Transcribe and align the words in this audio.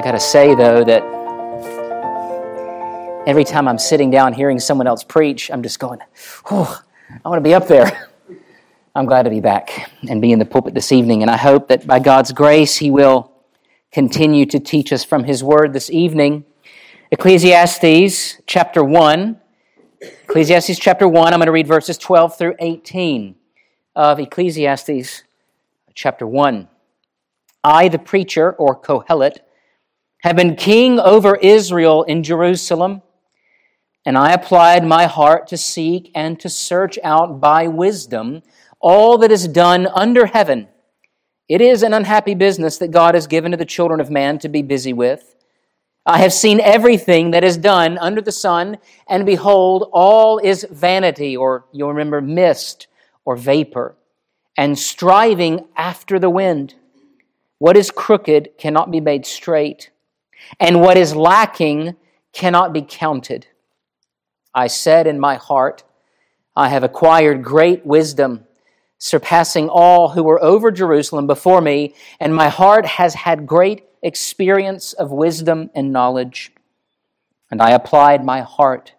I 0.00 0.02
got 0.02 0.12
to 0.12 0.18
say, 0.18 0.54
though, 0.54 0.82
that 0.82 1.02
every 3.26 3.44
time 3.44 3.68
I'm 3.68 3.76
sitting 3.76 4.10
down 4.10 4.32
hearing 4.32 4.58
someone 4.58 4.86
else 4.86 5.04
preach, 5.04 5.50
I'm 5.50 5.62
just 5.62 5.78
going, 5.78 5.98
oh, 6.50 6.80
I 7.22 7.28
want 7.28 7.36
to 7.36 7.46
be 7.46 7.52
up 7.52 7.68
there. 7.68 8.08
I'm 8.94 9.04
glad 9.04 9.24
to 9.24 9.30
be 9.30 9.40
back 9.40 9.92
and 10.08 10.22
be 10.22 10.32
in 10.32 10.38
the 10.38 10.46
pulpit 10.46 10.72
this 10.72 10.90
evening, 10.90 11.20
and 11.20 11.30
I 11.30 11.36
hope 11.36 11.68
that 11.68 11.86
by 11.86 11.98
God's 11.98 12.32
grace, 12.32 12.78
He 12.78 12.90
will 12.90 13.30
continue 13.92 14.46
to 14.46 14.58
teach 14.58 14.90
us 14.90 15.04
from 15.04 15.24
His 15.24 15.44
Word 15.44 15.74
this 15.74 15.90
evening. 15.90 16.46
Ecclesiastes 17.10 18.40
chapter 18.46 18.82
1. 18.82 19.38
Ecclesiastes 20.00 20.78
chapter 20.78 21.06
1, 21.06 21.34
I'm 21.34 21.40
going 21.40 21.44
to 21.44 21.52
read 21.52 21.66
verses 21.66 21.98
12 21.98 22.38
through 22.38 22.54
18 22.58 23.34
of 23.94 24.18
Ecclesiastes 24.18 25.24
chapter 25.92 26.26
1. 26.26 26.68
I, 27.62 27.88
the 27.88 27.98
preacher, 27.98 28.52
or 28.52 28.80
Kohelet, 28.80 29.40
have 30.22 30.36
been 30.36 30.56
king 30.56 31.00
over 31.00 31.36
Israel 31.36 32.02
in 32.02 32.22
Jerusalem, 32.22 33.02
and 34.04 34.18
I 34.18 34.32
applied 34.32 34.84
my 34.84 35.06
heart 35.06 35.46
to 35.48 35.56
seek 35.56 36.10
and 36.14 36.38
to 36.40 36.48
search 36.48 36.98
out 37.02 37.40
by 37.40 37.68
wisdom 37.68 38.42
all 38.80 39.18
that 39.18 39.30
is 39.30 39.46
done 39.48 39.86
under 39.86 40.26
heaven. 40.26 40.68
It 41.48 41.60
is 41.60 41.82
an 41.82 41.92
unhappy 41.92 42.34
business 42.34 42.78
that 42.78 42.92
God 42.92 43.14
has 43.14 43.26
given 43.26 43.50
to 43.50 43.56
the 43.56 43.64
children 43.64 44.00
of 44.00 44.10
man 44.10 44.38
to 44.38 44.48
be 44.48 44.62
busy 44.62 44.92
with. 44.92 45.34
I 46.06 46.18
have 46.18 46.32
seen 46.32 46.60
everything 46.60 47.32
that 47.32 47.44
is 47.44 47.56
done 47.56 47.98
under 47.98 48.20
the 48.20 48.32
sun, 48.32 48.78
and 49.08 49.26
behold, 49.26 49.90
all 49.92 50.38
is 50.38 50.66
vanity, 50.70 51.36
or 51.36 51.66
you'll 51.72 51.90
remember 51.90 52.20
mist 52.20 52.86
or 53.24 53.36
vapor, 53.36 53.96
and 54.56 54.78
striving 54.78 55.66
after 55.76 56.18
the 56.18 56.30
wind. 56.30 56.74
What 57.58 57.76
is 57.76 57.90
crooked 57.90 58.50
cannot 58.56 58.90
be 58.90 59.00
made 59.00 59.26
straight, 59.26 59.90
and 60.58 60.80
what 60.80 60.96
is 60.96 61.14
lacking 61.14 61.96
cannot 62.32 62.72
be 62.72 62.82
counted. 62.82 63.46
I 64.54 64.66
said 64.66 65.06
in 65.06 65.20
my 65.20 65.36
heart, 65.36 65.84
I 66.56 66.68
have 66.68 66.82
acquired 66.82 67.42
great 67.44 67.86
wisdom, 67.86 68.44
surpassing 68.98 69.68
all 69.68 70.10
who 70.10 70.22
were 70.22 70.42
over 70.42 70.70
Jerusalem 70.70 71.26
before 71.26 71.60
me, 71.60 71.94
and 72.18 72.34
my 72.34 72.48
heart 72.48 72.84
has 72.84 73.14
had 73.14 73.46
great 73.46 73.84
experience 74.02 74.92
of 74.92 75.12
wisdom 75.12 75.70
and 75.74 75.92
knowledge. 75.92 76.52
And 77.50 77.62
I 77.62 77.70
applied 77.70 78.24
my 78.24 78.40
heart 78.42 78.94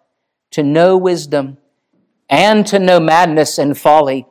to 0.52 0.62
know 0.62 0.96
wisdom 0.96 1.58
and 2.28 2.66
to 2.66 2.78
know 2.78 3.00
madness 3.00 3.58
and 3.58 3.76
folly. 3.76 4.26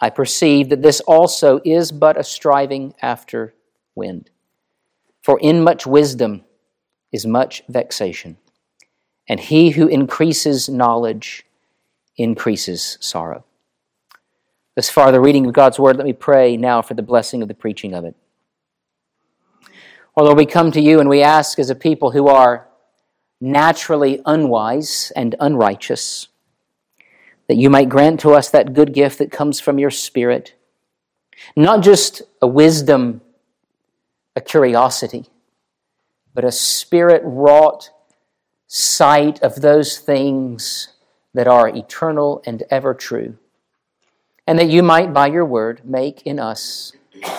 I 0.00 0.10
perceive 0.10 0.70
that 0.70 0.82
this 0.82 1.00
also 1.00 1.60
is 1.64 1.92
but 1.92 2.18
a 2.18 2.24
striving 2.24 2.94
after 3.00 3.54
wind. 3.94 4.31
For 5.22 5.38
in 5.40 5.62
much 5.62 5.86
wisdom 5.86 6.44
is 7.12 7.26
much 7.26 7.62
vexation, 7.68 8.36
and 9.28 9.38
he 9.38 9.70
who 9.70 9.86
increases 9.86 10.68
knowledge 10.68 11.44
increases 12.16 12.98
sorrow. 13.00 13.44
Thus 14.74 14.90
far, 14.90 15.12
the 15.12 15.20
reading 15.20 15.46
of 15.46 15.52
God's 15.52 15.78
word, 15.78 15.96
let 15.96 16.06
me 16.06 16.12
pray 16.12 16.56
now 16.56 16.82
for 16.82 16.94
the 16.94 17.02
blessing 17.02 17.42
of 17.42 17.48
the 17.48 17.54
preaching 17.54 17.94
of 17.94 18.04
it. 18.04 18.14
Or 20.14 20.24
Lord, 20.24 20.38
we 20.38 20.46
come 20.46 20.72
to 20.72 20.80
you 20.80 21.00
and 21.00 21.08
we 21.08 21.22
ask 21.22 21.58
as 21.58 21.70
a 21.70 21.74
people 21.74 22.10
who 22.10 22.28
are 22.28 22.68
naturally 23.40 24.20
unwise 24.24 25.12
and 25.16 25.34
unrighteous 25.40 26.28
that 27.48 27.56
you 27.56 27.68
might 27.68 27.88
grant 27.88 28.20
to 28.20 28.30
us 28.30 28.50
that 28.50 28.72
good 28.72 28.94
gift 28.94 29.18
that 29.18 29.32
comes 29.32 29.60
from 29.60 29.78
your 29.78 29.90
Spirit. 29.90 30.54
Not 31.56 31.82
just 31.82 32.22
a 32.40 32.46
wisdom, 32.46 33.20
a 34.34 34.40
curiosity, 34.40 35.26
but 36.34 36.44
a 36.44 36.52
spirit 36.52 37.22
wrought 37.24 37.90
sight 38.66 39.42
of 39.42 39.56
those 39.56 39.98
things 39.98 40.88
that 41.34 41.46
are 41.46 41.68
eternal 41.68 42.42
and 42.46 42.62
ever 42.70 42.94
true. 42.94 43.36
And 44.46 44.58
that 44.58 44.68
you 44.68 44.82
might, 44.82 45.12
by 45.12 45.28
your 45.28 45.44
word, 45.44 45.82
make 45.84 46.22
in 46.22 46.38
us 46.38 46.92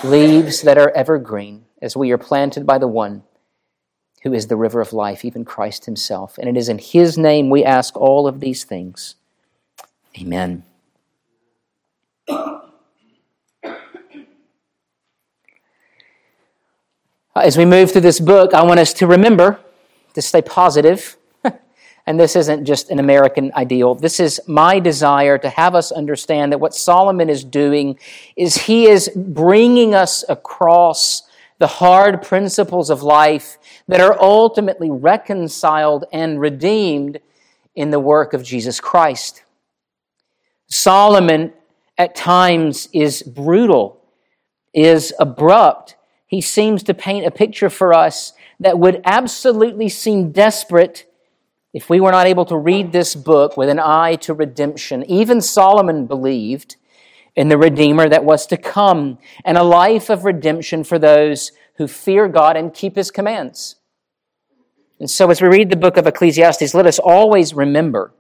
leaves 0.04 0.62
that 0.62 0.78
are 0.78 0.92
evergreen 0.92 1.66
as 1.82 1.98
we 1.98 2.12
are 2.12 2.18
planted 2.18 2.66
by 2.66 2.78
the 2.78 2.88
one 2.88 3.24
who 4.24 4.34
is 4.34 4.48
the 4.48 4.56
river 4.56 4.80
of 4.80 4.94
life, 4.94 5.26
even 5.26 5.44
Christ 5.44 5.86
Himself. 5.86 6.38
And 6.38 6.48
it 6.48 6.56
is 6.56 6.70
in 6.70 6.80
His 6.80 7.18
name 7.18 7.50
we 7.50 7.64
ask 7.64 7.98
all 7.98 8.26
of 8.26 8.40
these 8.40 8.64
things. 8.64 9.16
Amen. 10.18 10.64
Uh, 17.36 17.40
as 17.40 17.58
we 17.58 17.66
move 17.66 17.92
through 17.92 18.02
this 18.02 18.20
book, 18.20 18.54
I 18.54 18.64
want 18.64 18.80
us 18.80 18.94
to 18.94 19.08
remember 19.08 19.60
to 20.14 20.22
stay 20.22 20.44
positive. 20.44 21.18
and 22.06 22.20
this 22.20 22.36
isn't 22.36 22.66
just 22.66 22.92
an 22.92 23.00
American 23.00 23.52
ideal. 23.56 23.96
This 23.96 24.20
is 24.20 24.40
my 24.46 24.80
desire 24.80 25.40
to 25.40 25.50
have 25.50 25.74
us 25.74 25.92
understand 25.92 26.52
that 26.52 26.60
what 26.60 26.76
Solomon 26.76 27.32
is 27.32 27.44
doing 27.44 27.98
is 28.36 28.56
he 28.56 28.86
is 28.86 29.10
bringing 29.16 29.96
us 29.96 30.24
across 30.30 31.24
the 31.58 31.66
hard 31.66 32.22
principles 32.22 32.92
of 32.92 33.02
life 33.02 33.58
that 33.88 34.00
are 34.00 34.22
ultimately 34.22 34.92
reconciled 34.92 36.06
and 36.14 36.40
redeemed 36.40 37.20
in 37.74 37.90
the 37.90 38.00
work 38.00 38.34
of 38.34 38.44
Jesus 38.44 38.80
Christ. 38.80 39.44
Solomon 40.68 41.52
at 41.98 42.14
times 42.14 42.90
is 42.94 43.24
brutal, 43.24 44.00
is 44.72 45.14
abrupt. 45.20 45.96
He 46.34 46.42
seems 46.42 46.82
to 46.82 46.96
paint 46.96 47.28
a 47.28 47.30
picture 47.30 47.70
for 47.70 47.94
us 47.94 48.34
that 48.60 48.80
would 48.80 49.02
absolutely 49.06 49.88
seem 49.88 50.32
desperate 50.32 51.06
if 51.76 51.92
we 51.92 52.00
were 52.00 52.10
not 52.10 52.26
able 52.26 52.46
to 52.46 52.58
read 52.58 52.92
this 52.92 53.14
book 53.14 53.56
with 53.56 53.70
an 53.70 53.78
eye 53.78 54.16
to 54.22 54.34
redemption. 54.34 55.04
Even 55.08 55.42
Solomon 55.42 56.08
believed 56.08 56.78
in 57.36 57.50
the 57.50 57.58
Redeemer 57.60 58.10
that 58.10 58.26
was 58.26 58.48
to 58.48 58.58
come 58.58 59.20
and 59.46 59.60
a 59.60 59.64
life 59.64 60.10
of 60.10 60.26
redemption 60.26 60.84
for 60.84 60.98
those 60.98 61.52
who 61.76 61.88
fear 61.88 62.28
God 62.28 62.58
and 62.58 62.74
keep 62.74 62.96
His 62.96 63.12
commands. 63.12 63.76
And 65.00 65.12
so, 65.12 65.30
as 65.30 65.40
we 65.40 65.50
read 65.50 65.70
the 65.70 65.76
book 65.76 65.98
of 65.98 66.08
Ecclesiastes, 66.08 66.74
let 66.74 66.88
us 66.88 66.98
always 66.98 67.54
remember 67.54 68.12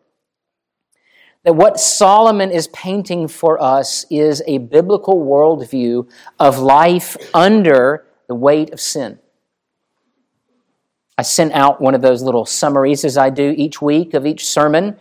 that 1.44 1.54
what 1.54 1.80
Solomon 1.80 2.52
is 2.52 2.68
painting 2.70 3.28
for 3.28 3.62
us 3.62 4.06
is 4.10 4.42
a 4.48 4.60
biblical 4.60 5.26
worldview 5.26 6.10
of 6.40 6.60
life 6.60 7.18
under 7.34 8.06
the 8.28 8.36
weight 8.36 8.72
of 8.72 8.80
sin. 8.80 9.20
I 11.18 11.22
sent 11.22 11.54
out 11.54 11.82
one 11.82 11.96
of 11.96 12.02
those 12.02 12.24
little 12.24 12.46
summaries 12.46 13.06
as 13.06 13.18
I 13.18 13.30
do 13.30 13.54
each 13.56 13.82
week 13.82 14.14
of 14.14 14.26
each 14.26 14.46
sermon. 14.46 14.98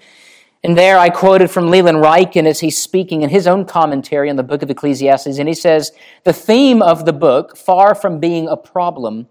And 0.64 0.76
there 0.76 0.98
I 0.98 1.08
quoted 1.08 1.50
from 1.50 1.70
Leland 1.70 1.98
Ryken 1.98 2.46
as 2.46 2.60
he's 2.60 2.78
speaking 2.78 3.22
in 3.22 3.30
his 3.30 3.46
own 3.46 3.64
commentary 3.64 4.28
on 4.28 4.36
the 4.36 4.42
book 4.42 4.62
of 4.62 4.70
Ecclesiastes. 4.70 5.38
And 5.38 5.48
he 5.48 5.54
says, 5.54 5.90
The 6.24 6.32
theme 6.32 6.82
of 6.82 7.04
the 7.04 7.12
book, 7.12 7.56
far 7.56 7.94
from 7.94 8.20
being 8.20 8.46
a 8.46 8.56
problem, 8.56 9.28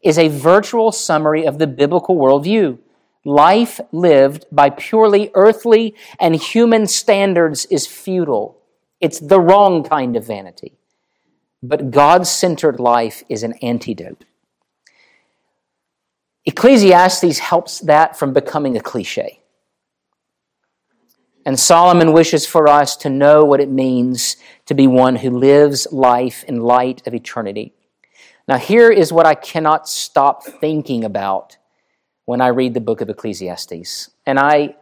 is 0.00 0.18
a 0.18 0.28
virtual 0.28 0.90
summary 0.90 1.44
of 1.44 1.58
the 1.58 1.66
biblical 1.66 2.16
worldview. 2.16 2.78
Life 3.24 3.80
lived 3.92 4.46
by 4.50 4.70
purely 4.70 5.30
earthly 5.34 5.94
and 6.18 6.34
human 6.34 6.86
standards 6.86 7.66
is 7.66 7.86
futile. 7.86 8.58
It's 9.00 9.20
the 9.20 9.40
wrong 9.40 9.84
kind 9.84 10.16
of 10.16 10.26
vanity. 10.26 10.76
But 11.62 11.92
God 11.92 12.26
centered 12.26 12.80
life 12.80 13.22
is 13.28 13.44
an 13.44 13.54
antidote. 13.62 14.24
Ecclesiastes 16.44 17.38
helps 17.38 17.78
that 17.80 18.18
from 18.18 18.32
becoming 18.32 18.76
a 18.76 18.80
cliche. 18.80 19.40
And 21.46 21.58
Solomon 21.58 22.12
wishes 22.12 22.46
for 22.46 22.68
us 22.68 22.96
to 22.98 23.10
know 23.10 23.44
what 23.44 23.60
it 23.60 23.68
means 23.70 24.36
to 24.66 24.74
be 24.74 24.86
one 24.86 25.16
who 25.16 25.30
lives 25.30 25.86
life 25.92 26.44
in 26.44 26.60
light 26.60 27.06
of 27.06 27.14
eternity. 27.14 27.74
Now, 28.48 28.58
here 28.58 28.90
is 28.90 29.12
what 29.12 29.26
I 29.26 29.34
cannot 29.34 29.88
stop 29.88 30.44
thinking 30.44 31.04
about 31.04 31.56
when 32.24 32.40
I 32.40 32.48
read 32.48 32.74
the 32.74 32.80
book 32.80 33.00
of 33.00 33.08
Ecclesiastes. 33.08 34.10
And 34.26 34.38
I, 34.38 34.76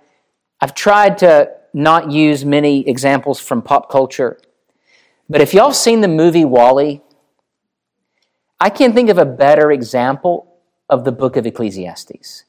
I've 0.60 0.74
tried 0.74 1.18
to 1.18 1.50
not 1.72 2.10
use 2.10 2.44
many 2.44 2.88
examples 2.88 3.40
from 3.40 3.62
pop 3.62 3.90
culture. 3.90 4.38
But 5.28 5.40
if 5.40 5.54
y'all 5.54 5.72
seen 5.72 6.00
the 6.00 6.08
movie 6.08 6.44
WALL-E, 6.44 7.00
I 8.60 8.68
can't 8.68 8.94
think 8.94 9.08
of 9.08 9.18
a 9.18 9.24
better 9.24 9.70
example 9.70 10.58
of 10.88 11.04
the 11.04 11.12
book 11.12 11.36
of 11.36 11.46
Ecclesiastes. 11.46 12.44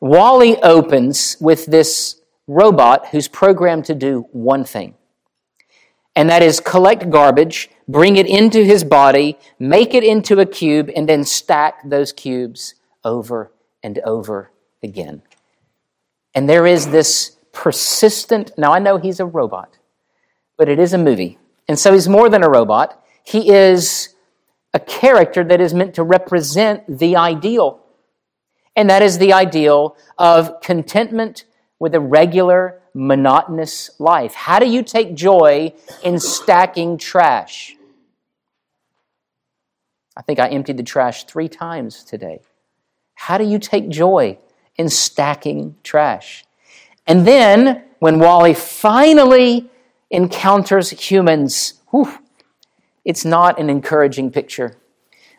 WALL-E 0.00 0.56
opens 0.62 1.36
with 1.40 1.66
this 1.66 2.20
robot 2.48 3.08
who's 3.08 3.28
programmed 3.28 3.84
to 3.84 3.94
do 3.94 4.26
one 4.32 4.64
thing, 4.64 4.94
and 6.16 6.28
that 6.28 6.42
is 6.42 6.58
collect 6.58 7.10
garbage, 7.10 7.70
bring 7.86 8.16
it 8.16 8.26
into 8.26 8.64
his 8.64 8.82
body, 8.82 9.38
make 9.58 9.94
it 9.94 10.02
into 10.02 10.40
a 10.40 10.46
cube, 10.46 10.90
and 10.96 11.08
then 11.08 11.22
stack 11.24 11.88
those 11.88 12.12
cubes 12.12 12.74
over 13.04 13.52
and 13.82 13.98
over 14.00 14.50
again. 14.82 15.22
And 16.34 16.48
there 16.48 16.66
is 16.66 16.88
this 16.88 17.36
persistent, 17.52 18.52
now 18.56 18.72
I 18.72 18.78
know 18.78 18.96
he's 18.96 19.20
a 19.20 19.26
robot, 19.26 19.78
but 20.56 20.68
it 20.68 20.78
is 20.78 20.92
a 20.92 20.98
movie. 20.98 21.38
And 21.68 21.78
so 21.78 21.92
he's 21.92 22.08
more 22.08 22.28
than 22.28 22.42
a 22.42 22.48
robot. 22.48 23.02
He 23.24 23.50
is 23.50 24.14
a 24.74 24.80
character 24.80 25.44
that 25.44 25.60
is 25.60 25.74
meant 25.74 25.94
to 25.94 26.02
represent 26.02 26.98
the 26.98 27.16
ideal. 27.16 27.80
And 28.74 28.88
that 28.88 29.02
is 29.02 29.18
the 29.18 29.32
ideal 29.32 29.96
of 30.16 30.60
contentment 30.60 31.44
with 31.78 31.94
a 31.94 32.00
regular, 32.00 32.80
monotonous 32.94 33.90
life. 33.98 34.34
How 34.34 34.58
do 34.58 34.66
you 34.66 34.82
take 34.82 35.14
joy 35.14 35.74
in 36.02 36.18
stacking 36.18 36.96
trash? 36.96 37.76
I 40.16 40.22
think 40.22 40.38
I 40.38 40.48
emptied 40.48 40.76
the 40.76 40.82
trash 40.82 41.24
three 41.24 41.48
times 41.48 42.04
today. 42.04 42.40
How 43.26 43.38
do 43.38 43.44
you 43.44 43.60
take 43.60 43.88
joy 43.88 44.36
in 44.76 44.88
stacking 44.88 45.76
trash? 45.84 46.44
And 47.06 47.24
then, 47.24 47.84
when 48.00 48.18
WALL-E 48.18 48.54
finally 48.54 49.70
encounters 50.10 50.90
humans, 50.90 51.74
whew, 51.92 52.18
it's 53.04 53.24
not 53.24 53.60
an 53.60 53.70
encouraging 53.70 54.32
picture. 54.32 54.76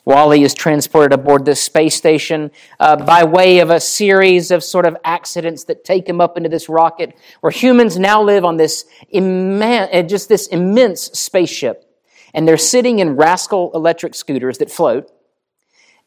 WALL-E 0.05 0.41
is 0.41 0.53
transported 0.53 1.11
aboard 1.11 1.43
this 1.43 1.61
space 1.61 1.93
station 1.93 2.51
uh, 2.79 2.95
by 2.95 3.25
way 3.25 3.59
of 3.59 3.69
a 3.69 3.81
series 3.81 4.49
of 4.49 4.63
sort 4.63 4.85
of 4.85 4.95
accidents 5.03 5.65
that 5.65 5.83
take 5.83 6.07
him 6.07 6.21
up 6.21 6.37
into 6.37 6.47
this 6.47 6.69
rocket, 6.69 7.13
where 7.41 7.51
humans 7.51 7.99
now 7.99 8.23
live 8.23 8.45
on 8.45 8.55
this 8.55 8.85
uh, 9.13 10.01
just 10.03 10.29
this 10.29 10.47
immense 10.47 11.01
spaceship, 11.01 11.83
and 12.33 12.47
they're 12.47 12.55
sitting 12.55 12.99
in 12.99 13.17
rascal 13.17 13.71
electric 13.75 14.15
scooters 14.15 14.59
that 14.59 14.71
float, 14.71 15.11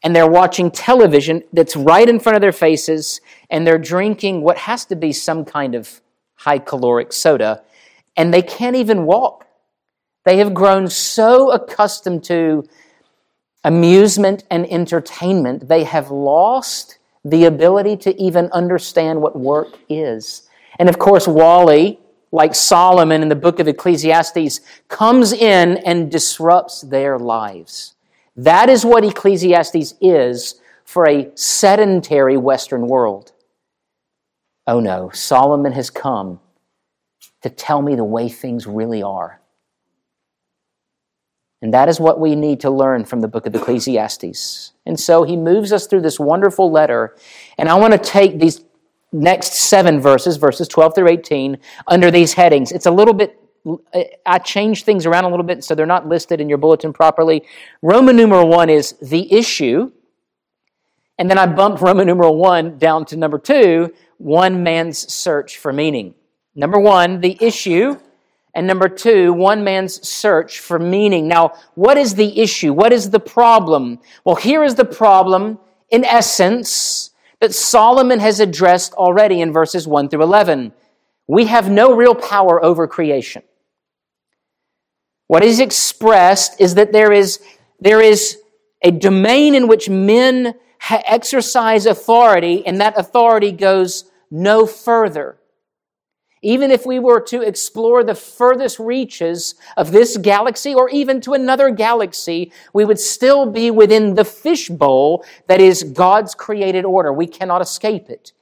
and 0.03 0.15
they're 0.15 0.31
watching 0.31 0.71
television 0.71 1.43
that's 1.53 1.77
right 1.77 2.09
in 2.09 2.21
front 2.21 2.37
of 2.37 2.43
their 2.43 2.53
faces, 2.53 3.21
and 3.51 3.67
they're 3.67 3.79
drinking 3.79 4.43
what 4.43 4.59
has 4.59 4.85
to 4.87 4.97
be 4.97 5.13
some 5.13 5.45
kind 5.45 5.75
of 5.75 6.01
high 6.37 6.59
caloric 6.59 7.13
soda, 7.13 7.63
and 8.17 8.33
they 8.33 8.43
can't 8.43 8.77
even 8.77 9.05
walk. 9.05 9.47
They 10.25 10.39
have 10.39 10.55
grown 10.55 10.89
so 10.89 11.51
accustomed 11.51 12.25
to 12.25 12.65
amusement 13.65 14.45
and 14.51 14.71
entertainment, 14.71 15.69
they 15.69 15.83
have 15.83 16.11
lost 16.11 16.99
the 17.25 17.47
ability 17.47 17.97
to 17.97 18.23
even 18.23 18.49
understand 18.53 19.21
what 19.21 19.37
work 19.37 19.77
is. 19.89 20.49
And 20.79 20.89
of 20.89 21.01
course, 21.01 21.27
WALL-E, 21.27 21.99
like 22.31 22.55
Solomon 22.55 23.23
in 23.23 23.29
the 23.29 23.35
book 23.35 23.59
of 23.59 23.67
Ecclesiastes, 23.67 24.61
comes 24.87 25.33
in 25.33 25.79
and 25.79 26.09
disrupts 26.13 26.83
their 26.83 27.19
lives. 27.19 27.96
That 28.37 28.69
is 28.69 28.85
what 28.85 29.05
Ecclesiastes 29.05 29.95
is 30.01 30.61
for 30.85 31.09
a 31.09 31.31
sedentary 31.35 32.37
Western 32.37 32.87
world. 32.87 33.33
Oh 34.67 34.81
no, 34.81 35.11
Solomon 35.11 35.73
has 35.73 35.91
come 35.91 36.41
to 37.43 37.51
tell 37.51 37.83
me 37.83 37.95
the 37.95 38.05
way 38.05 38.29
things 38.29 38.67
really 38.67 39.03
are. 39.03 39.41
And 41.63 41.73
that 41.73 41.89
is 41.89 41.99
what 41.99 42.21
we 42.21 42.35
need 42.35 42.61
to 42.61 42.71
learn 42.71 43.05
from 43.05 43.21
the 43.21 43.29
book 43.29 43.47
of 43.47 43.55
Ecclesiastes. 43.55 44.73
And 44.85 45.01
so 45.01 45.23
he 45.23 45.37
moves 45.37 45.73
us 45.73 45.87
through 45.87 46.03
this 46.03 46.21
wonderful 46.21 46.71
letter. 46.71 47.17
And 47.59 47.69
I 47.69 47.75
want 47.75 47.93
to 47.93 47.99
take 47.99 48.39
these 48.39 48.63
next 49.11 49.55
seven 49.55 50.01
verses, 50.01 50.37
verses 50.37 50.69
12 50.69 50.95
through 50.95 51.09
18, 51.09 51.59
under 51.87 52.11
these 52.11 52.35
headings. 52.35 52.73
It's 52.73 52.87
a 52.87 52.91
little 52.91 53.15
bit, 53.15 53.41
I 54.25 54.39
changed 54.39 54.85
things 54.85 55.07
around 55.07 55.25
a 55.25 55.29
little 55.29 55.45
bit, 55.45 55.65
so 55.65 55.75
they're 55.75 55.87
not 55.87 56.07
listed 56.07 56.41
in 56.41 56.49
your 56.49 56.59
bulletin 56.59 56.93
properly. 56.93 57.43
Roman 57.83 58.17
numeral 58.17 58.49
one 58.49 58.71
is 58.71 58.93
the 59.03 59.33
issue. 59.33 59.91
And 61.19 61.31
then 61.31 61.39
I 61.39 61.47
bumped 61.47 61.81
Roman 61.81 62.07
numeral 62.07 62.37
one 62.37 62.79
down 62.79 63.07
to 63.07 63.17
number 63.17 63.39
two, 63.39 63.93
one 64.19 64.63
man's 64.63 65.13
search 65.13 65.57
for 65.59 65.73
meaning. 65.73 66.15
Number 66.55 66.79
one, 66.79 67.21
the 67.21 67.37
issue. 67.41 67.99
And 68.55 68.67
number 68.67 68.89
two, 68.89 69.33
one 69.33 69.65
man's 69.65 70.07
search 70.07 70.61
for 70.61 70.79
meaning. 70.79 71.29
Now, 71.29 71.53
what 71.75 71.99
is 71.99 72.15
the 72.15 72.41
issue? 72.41 72.73
What 72.73 72.93
is 72.93 73.11
the 73.11 73.21
problem? 73.21 73.99
Well, 74.25 74.37
here 74.37 74.65
is 74.65 74.77
the 74.77 74.85
problem, 74.85 75.59
in 75.91 76.05
essence, 76.05 77.11
that 77.41 77.55
Solomon 77.55 78.21
has 78.21 78.41
addressed 78.41 78.95
already 78.95 79.41
in 79.41 79.53
verses 79.53 79.87
1 79.87 80.09
through 80.09 80.23
11. 80.23 80.73
We 81.27 81.47
have 81.47 81.71
no 81.71 81.95
real 81.95 82.15
power 82.15 82.63
over 82.65 82.87
creation. 82.87 83.43
What 85.27 85.45
is 85.45 85.61
expressed 85.61 86.61
is 86.61 86.75
that 86.75 86.93
there 86.93 87.13
is, 87.13 87.41
there 87.81 88.01
is 88.01 88.39
a 88.83 88.91
domain 88.91 89.55
in 89.55 89.67
which 89.69 89.89
men 89.89 90.55
exercise 90.91 91.87
authority, 91.87 92.65
and 92.67 92.81
that 92.81 92.99
authority 92.99 93.51
goes 93.51 94.11
no 94.31 94.67
further. 94.67 95.39
Even 96.43 96.71
if 96.71 96.87
we 96.87 97.01
were 97.01 97.21
to 97.21 97.41
explore 97.41 98.05
the 98.05 98.15
furthest 98.15 98.79
reaches 98.79 99.57
of 99.77 99.91
this 99.91 100.17
galaxy 100.17 100.75
or 100.75 100.89
even 100.91 101.21
to 101.23 101.33
another 101.33 101.71
galaxy, 101.71 102.53
we 102.73 102.85
would 102.85 103.01
still 103.01 103.51
be 103.51 103.71
within 103.71 104.15
the 104.15 104.25
fishbowl 104.25 105.25
that 105.49 105.61
is 105.61 105.83
God's 105.83 106.35
created 106.37 106.85
order. 106.85 107.13
We 107.13 107.27
cannot 107.27 107.63
escape 107.63 108.09
it. 108.11 108.33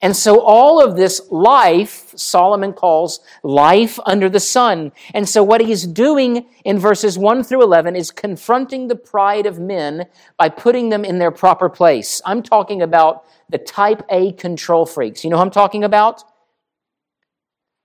And 0.00 0.16
so 0.16 0.40
all 0.40 0.82
of 0.82 0.96
this 0.96 1.20
life, 1.30 2.12
Solomon 2.16 2.72
calls 2.72 3.18
life 3.42 3.98
under 4.06 4.28
the 4.28 4.38
sun. 4.38 4.92
And 5.12 5.28
so 5.28 5.42
what 5.42 5.60
he's 5.60 5.84
doing 5.84 6.46
in 6.64 6.78
verses 6.78 7.18
1 7.18 7.42
through 7.42 7.62
11 7.62 7.96
is 7.96 8.12
confronting 8.12 8.86
the 8.86 8.94
pride 8.94 9.44
of 9.44 9.58
men 9.58 10.06
by 10.36 10.50
putting 10.50 10.88
them 10.88 11.04
in 11.04 11.18
their 11.18 11.32
proper 11.32 11.68
place. 11.68 12.22
I'm 12.24 12.44
talking 12.44 12.82
about 12.82 13.24
the 13.50 13.58
type 13.58 14.02
A 14.10 14.32
control 14.32 14.86
freaks. 14.86 15.24
You 15.24 15.30
know 15.30 15.36
who 15.36 15.42
I'm 15.42 15.50
talking 15.50 15.82
about? 15.82 16.22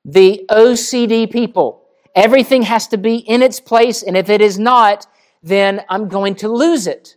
the 0.06 0.46
OCD 0.50 1.32
people. 1.32 1.86
Everything 2.16 2.64
has 2.64 2.88
to 2.90 2.98
be 2.98 3.18
in 3.18 3.42
its 3.42 3.60
place, 3.60 4.04
and 4.04 4.16
if 4.16 4.30
it 4.30 4.42
is 4.42 4.60
not, 4.60 5.08
then 5.42 5.82
I'm 5.90 6.08
going 6.08 6.36
to 6.36 6.48
lose 6.48 6.88
it. 6.88 7.16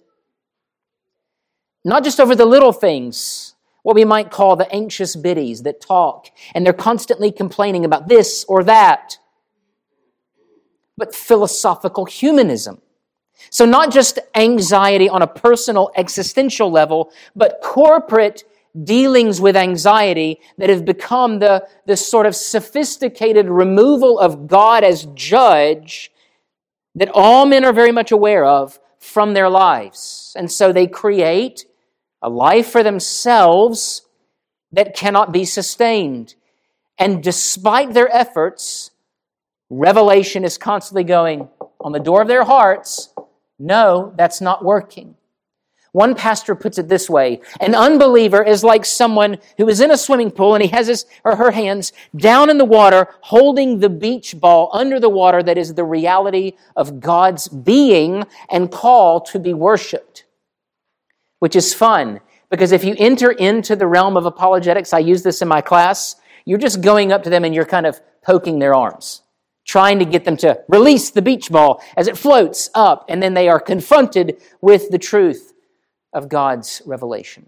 Not 1.84 2.02
just 2.02 2.19
over 2.19 2.34
the 2.34 2.46
little 2.46 2.72
things, 2.72 3.54
what 3.87 3.94
we 3.94 4.05
might 4.05 4.33
call 4.33 4.56
the 4.56 4.69
anxious 4.73 5.15
biddies 5.15 5.62
that 5.62 5.81
talk, 5.81 6.27
and 6.56 6.67
they're 6.67 6.73
constantly 6.73 7.31
complaining 7.31 7.85
about 7.85 8.09
this 8.09 8.44
or 8.49 8.65
that, 8.65 9.17
but 10.99 11.15
philosophical 11.15 12.05
humanism. 12.05 12.83
So, 13.49 13.65
not 13.65 13.93
just 13.93 14.19
anxiety 14.35 15.09
on 15.09 15.23
a 15.23 15.29
personal 15.29 15.93
existential 15.94 16.69
level, 16.69 17.12
but 17.37 17.61
corporate 17.62 18.43
dealings 18.83 19.41
with 19.41 19.55
anxiety 19.55 20.40
that 20.59 20.69
have 20.69 20.85
become 20.85 21.38
the, 21.38 21.64
the 21.87 21.97
sort 21.97 22.26
of 22.26 22.35
sophisticated 22.35 23.47
removal 23.47 24.19
of 24.19 24.49
God 24.49 24.83
as 24.83 25.07
judge 25.14 26.11
that 26.97 27.09
all 27.14 27.47
men 27.47 27.64
are 27.64 27.73
very 27.73 27.93
much 27.93 28.11
aware 28.11 28.45
of 28.45 28.81
from 28.99 29.35
their 29.35 29.49
lives. 29.49 30.35
And 30.37 30.50
so 30.50 30.73
they 30.73 30.88
create 30.88 31.66
a 32.26 32.28
life 32.28 32.71
for 32.71 32.83
themselves 32.83 34.02
that 34.73 34.97
cannot 34.97 35.33
be 35.33 35.45
sustained. 35.45 36.35
And 36.99 37.23
despite 37.23 37.95
their 37.95 38.14
efforts, 38.14 38.90
revelation 39.71 40.45
is 40.45 40.59
constantly 40.59 41.04
going 41.04 41.49
on 41.80 41.92
the 41.92 42.00
door 42.00 42.21
of 42.21 42.28
their 42.28 42.45
hearts 42.45 43.14
no, 43.59 44.12
that's 44.16 44.40
not 44.40 44.64
working. 44.64 45.14
One 45.92 46.14
pastor 46.14 46.54
puts 46.54 46.76
it 46.76 46.88
this 46.88 47.09
way 47.09 47.40
An 47.61 47.75
unbeliever 47.75 48.42
is 48.42 48.62
like 48.62 48.85
someone 48.85 49.38
who 49.56 49.66
is 49.68 49.80
in 49.80 49.90
a 49.90 49.97
swimming 49.97 50.30
pool 50.30 50.54
and 50.54 50.62
he 50.62 50.68
has 50.68 50.88
his 50.88 51.06
or 51.25 51.37
her 51.37 51.52
hands 51.52 51.95
down 52.14 52.50
in 52.50 52.59
the 52.59 52.66
water 52.66 53.09
holding 53.23 53.78
the 53.78 53.88
beach 53.88 54.38
ball 54.38 54.68
under 54.75 55.00
the 55.00 55.09
water 55.09 55.42
that 55.42 55.56
is 55.56 55.73
the 55.73 55.85
reality 55.85 56.52
of 56.76 57.00
God's 57.00 57.49
being 57.49 58.25
and 58.50 58.71
call 58.71 59.23
to 59.23 59.38
be 59.38 59.54
worshiped, 59.54 60.25
which 61.38 61.57
is 61.57 61.75
fun. 61.75 62.21
Because 62.50 62.73
if 62.73 62.85
you 62.85 62.95
enter 62.99 63.33
into 63.33 63.76
the 63.76 63.87
realm 63.87 64.16
of 64.16 64.26
apologetics, 64.26 64.93
I 64.93 65.00
use 65.00 65.23
this 65.23 65.43
in 65.43 65.49
my 65.49 65.61
class, 65.61 66.16
you're 66.45 66.59
just 66.59 66.81
going 66.81 67.12
up 67.12 67.23
to 67.25 67.31
them 67.31 67.45
and 67.45 67.55
you're 67.55 67.64
kind 67.64 67.87
of 67.87 68.00
poking 68.23 68.59
their 68.59 68.75
arms 68.75 69.23
trying 69.66 69.99
to 69.99 70.05
get 70.05 70.25
them 70.25 70.37
to 70.38 70.59
release 70.69 71.11
the 71.11 71.21
beach 71.21 71.50
ball 71.50 71.83
as 71.97 72.07
it 72.07 72.16
floats 72.16 72.71
up, 72.75 73.05
and 73.09 73.23
then 73.23 73.35
they 73.35 73.49
are 73.49 73.61
confronted 73.61 74.40
with 74.61 74.90
the 74.90 74.99
truth 74.99 75.52
of 76.12 76.28
God's 76.28 76.81
revelation. 76.87 77.47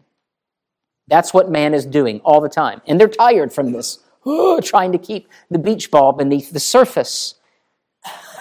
That's 1.07 1.33
what 1.33 1.51
man 1.51 1.73
is 1.73 1.87
doing 1.87 2.21
all 2.25 2.41
the 2.41 2.49
time. 2.49 2.83
And 2.87 3.01
they're 3.01 3.09
tired 3.09 3.53
from 3.53 3.73
this, 3.73 4.01
trying 4.63 4.93
to 4.93 4.99
keep 4.99 5.29
the 5.49 5.59
beach 5.59 5.91
ball 5.91 6.13
beneath 6.13 6.51
the 6.51 6.61
surface. 6.61 7.37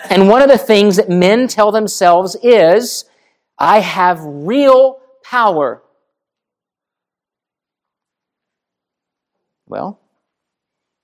And 0.10 0.27
one 0.27 0.42
of 0.42 0.50
the 0.50 0.58
things 0.58 0.98
that 0.98 1.10
men 1.10 1.48
tell 1.48 1.72
themselves 1.72 2.36
is, 2.42 3.06
I 3.60 3.80
have 3.80 4.20
real 4.24 5.00
power. 5.29 5.84
Well, 9.67 10.00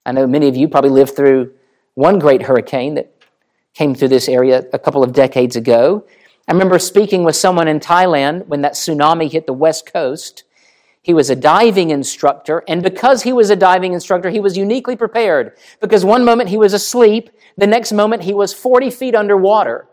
I 0.06 0.14
know 0.14 0.28
many 0.28 0.48
of 0.48 0.56
you 0.56 0.70
probably 0.70 0.92
lived 0.92 1.16
through 1.16 1.54
one 1.96 2.20
great 2.20 2.44
hurricane 2.44 2.96
that 2.96 3.14
came 3.74 3.94
through 3.94 4.08
this 4.08 4.30
area 4.30 4.66
a 4.72 4.80
couple 4.80 5.04
of 5.04 5.12
decades 5.12 5.58
ago. 5.58 6.06
I 6.48 6.54
remember 6.54 6.80
speaking 6.80 7.24
with 7.24 7.36
someone 7.36 7.68
in 7.68 7.80
Thailand 7.80 8.48
when 8.48 8.62
that 8.62 8.74
tsunami 8.74 9.30
hit 9.30 9.46
the 9.46 9.54
west 9.54 9.92
coast. 9.92 10.46
He 11.02 11.14
was 11.14 11.30
a 11.30 11.36
diving 11.36 11.90
instructor, 11.90 12.64
and 12.68 12.82
because 12.82 13.24
he 13.24 13.34
was 13.34 13.50
a 13.50 13.58
diving 13.58 13.92
instructor, 13.92 14.30
he 14.30 14.40
was 14.40 14.56
uniquely 14.56 14.96
prepared. 14.96 15.58
Because 15.82 16.06
one 16.06 16.24
moment 16.24 16.50
he 16.50 16.58
was 16.58 16.72
asleep, 16.74 17.30
the 17.58 17.68
next 17.68 17.92
moment 17.92 18.24
he 18.24 18.34
was 18.34 18.54
40 18.54 18.90
feet 18.90 19.16
underwater. 19.16 19.88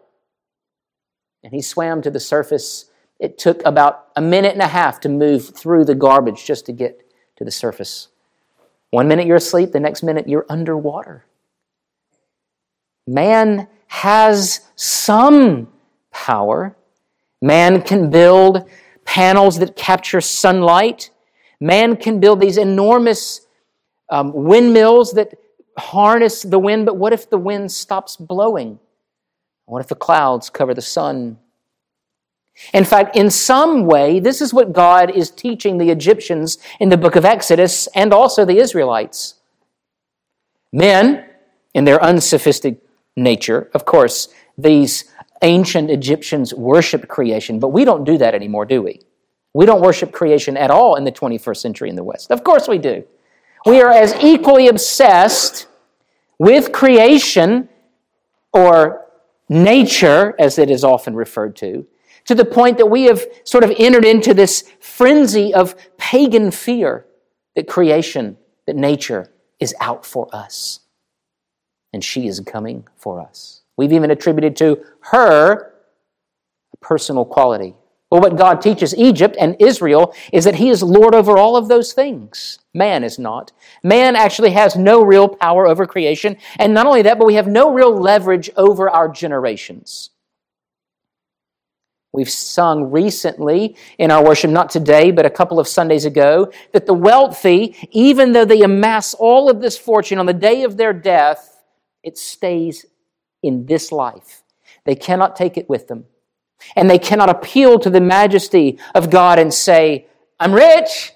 and 1.43 1.53
he 1.53 1.63
swam 1.63 2.03
to 2.03 2.11
the 2.11 2.21
surface. 2.21 2.90
It 3.21 3.37
took 3.37 3.63
about 3.67 4.09
a 4.17 4.23
minute 4.23 4.55
and 4.55 4.63
a 4.63 4.67
half 4.67 4.99
to 5.01 5.09
move 5.09 5.55
through 5.55 5.85
the 5.85 5.95
garbage 5.95 6.45
just 6.47 6.65
to 6.67 6.73
get 6.73 7.03
to 7.37 7.45
the 7.45 7.51
surface. 7.51 8.09
One 8.91 9.07
minute 9.07 9.27
you're 9.27 9.37
asleep, 9.37 9.73
the 9.73 9.79
next 9.79 10.03
minute 10.03 10.27
you're 10.27 10.47
underwater. 10.49 11.27
Man 13.07 13.69
has 13.89 14.63
some 14.75 15.69
power. 16.11 16.77
Man 17.43 17.83
can 17.83 18.11
build 18.11 18.69
panels 19.05 19.59
that 19.59 19.77
capture 19.77 20.21
sunlight. 20.21 21.11
Man 21.61 21.97
can 21.97 22.21
build 22.21 22.41
these 22.41 22.57
enormous 22.57 23.47
um, 24.09 24.33
windmills 24.33 25.13
that 25.13 25.35
harness 25.77 26.43
the 26.43 26.59
wind, 26.59 26.87
but 26.87 26.97
what 26.97 27.13
if 27.13 27.29
the 27.29 27.39
wind 27.39 27.71
stops 27.71 28.17
blowing? 28.17 28.79
What 29.67 29.81
if 29.81 29.89
the 29.89 29.95
clouds 29.95 30.51
cover 30.51 30.75
the 30.75 30.83
sun? 30.83 31.39
In 32.73 32.85
fact, 32.85 33.17
in 33.17 33.31
some 33.31 33.85
way, 33.85 34.21
this 34.21 34.41
is 34.41 34.55
what 34.55 34.73
God 34.73 35.11
is 35.11 35.31
teaching 35.31 35.79
the 35.79 35.91
Egyptians 35.91 36.59
in 36.79 36.89
the 36.89 36.97
book 36.97 37.17
of 37.17 37.25
Exodus 37.25 37.89
and 37.95 38.13
also 38.13 38.45
the 38.45 38.59
Israelites. 38.59 39.35
Men, 40.73 41.27
in 41.75 41.85
their 41.85 42.03
unsophisticated 42.03 42.81
nature, 43.17 43.71
of 43.75 43.85
course, 43.85 44.29
these 44.57 45.05
ancient 45.43 45.91
Egyptians 45.91 46.55
worshiped 46.55 47.09
creation, 47.09 47.59
but 47.59 47.69
we 47.69 47.85
don't 47.85 48.05
do 48.05 48.19
that 48.19 48.35
anymore, 48.35 48.67
do 48.67 48.83
we? 48.83 49.01
We 49.53 49.67
don't 49.67 49.81
worship 49.81 50.13
creation 50.13 50.57
at 50.57 50.71
all 50.71 50.97
in 50.97 51.05
the 51.05 51.13
21st 51.13 51.57
century 51.57 51.91
in 51.91 51.97
the 51.97 52.05
West. 52.05 52.31
Of 52.31 52.45
course 52.45 52.69
we 52.69 52.79
do. 52.79 53.05
We 53.67 53.81
are 53.81 53.91
as 53.91 54.15
equally 54.23 54.69
obsessed 54.69 55.67
with 56.39 56.73
creation 56.73 57.69
or 58.53 59.07
nature, 59.49 60.35
as 60.39 60.59
it 60.59 60.71
is 60.71 60.85
often 60.85 61.15
referred 61.15 61.57
to, 61.57 61.87
to 62.31 62.35
the 62.37 62.45
point 62.45 62.79
that 62.79 62.87
we 62.87 63.05
have 63.05 63.25
sort 63.43 63.65
of 63.65 63.73
entered 63.77 64.05
into 64.05 64.33
this 64.33 64.63
frenzy 64.79 65.53
of 65.53 65.75
pagan 65.99 66.51
fear 66.51 67.05
that 67.57 67.67
creation, 67.67 68.37
that 68.67 68.77
nature 68.77 69.33
is 69.59 69.75
out 69.81 70.07
for 70.07 70.29
us. 70.33 70.81
And 71.93 72.05
she 72.05 72.29
is 72.29 72.39
coming 72.41 72.87
for 72.97 73.21
us. 73.21 73.63
We've 73.77 73.93
even 73.93 74.13
attributed 74.13 74.55
to 74.57 74.85
her 75.01 75.73
a 76.73 76.77
personal 76.81 77.25
quality 77.25 77.75
well, 78.11 78.21
what 78.21 78.37
God 78.37 78.61
teaches 78.61 78.95
Egypt 78.97 79.37
and 79.39 79.55
Israel 79.61 80.13
is 80.33 80.43
that 80.45 80.57
He 80.57 80.69
is 80.69 80.83
Lord 80.83 81.15
over 81.15 81.39
all 81.39 81.57
of 81.57 81.69
those 81.69 81.93
things. 81.93 82.59
Man 82.75 83.05
is 83.05 83.21
not. 83.21 83.53
Man 83.85 84.17
actually 84.17 84.51
has 84.51 84.75
no 84.75 85.05
real 85.05 85.29
power 85.29 85.69
over 85.69 85.87
creation. 85.87 86.37
And 86.59 86.75
not 86.75 86.87
only 86.87 87.03
that, 87.03 87.19
but 87.19 87.27
we 87.27 87.35
have 87.35 87.47
no 87.47 87.73
real 87.73 87.97
leverage 87.97 88.51
over 88.57 88.91
our 88.91 89.09
generations. 89.09 90.11
We've 92.13 92.31
sung 92.31 92.91
recently 92.91 93.77
in 93.99 94.11
our 94.11 94.25
worship, 94.25 94.51
not 94.51 94.69
today, 94.69 95.13
but 95.13 95.27
a 95.27 95.31
couple 95.31 95.61
of 95.61 95.69
Sundays 95.69 96.05
ago, 96.05 96.53
that 96.73 96.87
the 96.87 96.95
wealthy, 96.95 97.77
even 97.93 98.33
though 98.33 98.45
they 98.45 98.63
amass 98.63 99.15
all 99.15 99.49
of 99.49 99.61
this 99.61 99.79
fortune 99.79 100.19
on 100.19 100.27
the 100.27 100.33
day 100.33 100.65
of 100.65 100.77
their 100.77 100.93
death, 100.93 101.63
it 102.03 102.19
stays 102.19 102.85
in 103.43 103.67
this 103.67 103.93
life. 103.93 104.43
They 104.85 104.97
cannot 104.97 105.37
take 105.37 105.57
it 105.57 105.69
with 105.69 105.87
them. 105.87 106.07
And 106.75 106.91
they 106.91 106.99
cannot 106.99 107.31
appeal 107.31 107.79
to 107.79 107.91
the 107.91 108.01
majesty 108.01 108.79
of 108.95 109.09
God 109.09 109.39
and 109.39 109.55
say, 109.55 110.07
I'm 110.39 110.53
rich. 110.53 111.13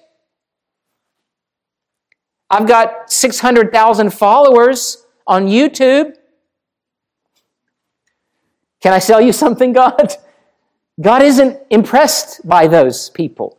I've 2.49 2.67
got 2.67 3.11
600,000 3.11 4.13
followers 4.13 5.05
on 5.27 5.47
YouTube. 5.47 6.15
Can 8.81 8.93
I 8.93 8.99
sell 8.99 9.19
you 9.19 9.33
something, 9.33 9.73
God? 9.73 10.13
God 11.01 11.21
isn't 11.21 11.59
impressed 11.69 12.47
by 12.47 12.67
those 12.67 13.09
people. 13.09 13.57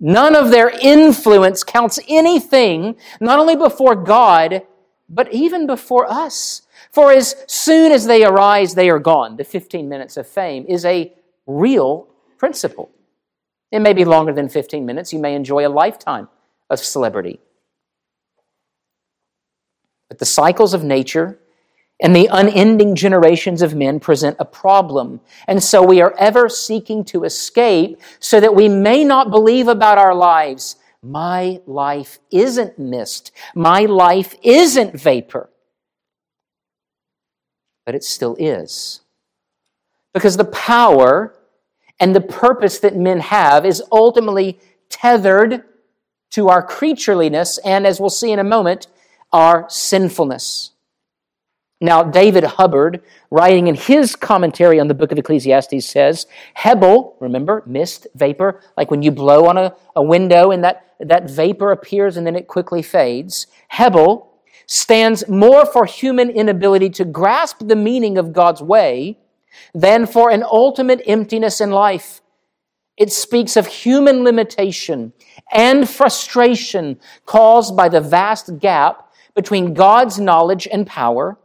None 0.00 0.34
of 0.34 0.50
their 0.50 0.70
influence 0.70 1.62
counts 1.62 1.98
anything, 2.08 2.96
not 3.20 3.38
only 3.38 3.56
before 3.56 3.94
God, 3.94 4.62
but 5.08 5.32
even 5.32 5.66
before 5.66 6.10
us. 6.10 6.62
For 6.90 7.12
as 7.12 7.36
soon 7.46 7.92
as 7.92 8.06
they 8.06 8.24
arise, 8.24 8.74
they 8.74 8.90
are 8.90 8.98
gone. 8.98 9.36
The 9.36 9.44
15 9.44 9.88
minutes 9.88 10.16
of 10.16 10.26
fame 10.26 10.64
is 10.68 10.84
a 10.84 11.12
real 11.46 12.08
principle. 12.38 12.90
It 13.70 13.80
may 13.80 13.92
be 13.92 14.04
longer 14.04 14.32
than 14.32 14.48
15 14.48 14.84
minutes. 14.84 15.12
You 15.12 15.18
may 15.18 15.34
enjoy 15.34 15.66
a 15.66 15.68
lifetime 15.68 16.28
of 16.70 16.78
celebrity. 16.80 17.40
But 20.08 20.18
the 20.18 20.24
cycles 20.24 20.74
of 20.74 20.84
nature 20.84 21.38
and 22.00 22.14
the 22.14 22.28
unending 22.30 22.94
generations 22.94 23.62
of 23.62 23.74
men 23.74 24.00
present 24.00 24.36
a 24.38 24.44
problem. 24.44 25.20
And 25.46 25.62
so 25.62 25.82
we 25.82 26.00
are 26.00 26.14
ever 26.18 26.48
seeking 26.48 27.04
to 27.06 27.24
escape 27.24 28.00
so 28.18 28.40
that 28.40 28.54
we 28.54 28.68
may 28.68 29.04
not 29.04 29.30
believe 29.30 29.68
about 29.68 29.98
our 29.98 30.14
lives. 30.14 30.76
My 31.02 31.60
life 31.66 32.18
isn't 32.30 32.78
mist. 32.78 33.30
My 33.54 33.82
life 33.82 34.34
isn't 34.42 34.98
vapor 34.98 35.50
but 37.84 37.94
it 37.94 38.04
still 38.04 38.36
is. 38.38 39.00
Because 40.12 40.36
the 40.36 40.44
power 40.44 41.34
and 42.00 42.14
the 42.14 42.20
purpose 42.20 42.78
that 42.80 42.96
men 42.96 43.20
have 43.20 43.66
is 43.66 43.82
ultimately 43.92 44.58
tethered 44.88 45.64
to 46.30 46.48
our 46.48 46.66
creatureliness 46.66 47.58
and, 47.64 47.86
as 47.86 48.00
we'll 48.00 48.10
see 48.10 48.32
in 48.32 48.38
a 48.38 48.44
moment, 48.44 48.86
our 49.32 49.66
sinfulness. 49.68 50.70
Now, 51.84 52.02
David 52.02 52.44
Hubbard, 52.44 53.02
writing 53.30 53.66
in 53.66 53.74
his 53.74 54.16
commentary 54.16 54.80
on 54.80 54.88
the 54.88 54.94
book 54.94 55.12
of 55.12 55.18
Ecclesiastes, 55.18 55.84
says, 55.84 56.26
Hebel, 56.54 57.14
remember, 57.20 57.62
mist, 57.66 58.06
vapor, 58.14 58.62
like 58.78 58.90
when 58.90 59.02
you 59.02 59.10
blow 59.10 59.44
on 59.44 59.58
a, 59.58 59.76
a 59.94 60.02
window 60.02 60.50
and 60.50 60.64
that, 60.64 60.94
that 60.98 61.28
vapor 61.28 61.72
appears 61.72 62.16
and 62.16 62.26
then 62.26 62.36
it 62.36 62.48
quickly 62.48 62.80
fades. 62.80 63.48
Hebel 63.68 64.32
stands 64.64 65.28
more 65.28 65.66
for 65.66 65.84
human 65.84 66.30
inability 66.30 66.88
to 66.88 67.04
grasp 67.04 67.58
the 67.60 67.76
meaning 67.76 68.16
of 68.16 68.32
God's 68.32 68.62
way 68.62 69.18
than 69.74 70.06
for 70.06 70.30
an 70.30 70.42
ultimate 70.42 71.02
emptiness 71.06 71.60
in 71.60 71.70
life. 71.70 72.22
It 72.96 73.12
speaks 73.12 73.58
of 73.58 73.66
human 73.66 74.24
limitation 74.24 75.12
and 75.52 75.86
frustration 75.86 76.98
caused 77.26 77.76
by 77.76 77.90
the 77.90 78.00
vast 78.00 78.58
gap 78.58 79.12
between 79.34 79.74
God's 79.74 80.18
knowledge 80.18 80.66
and 80.72 80.86
power 80.86 81.36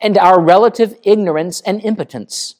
and 0.00 0.18
our 0.18 0.40
relative 0.40 0.98
ignorance 1.02 1.60
and 1.62 1.82
impotence. 1.82 2.56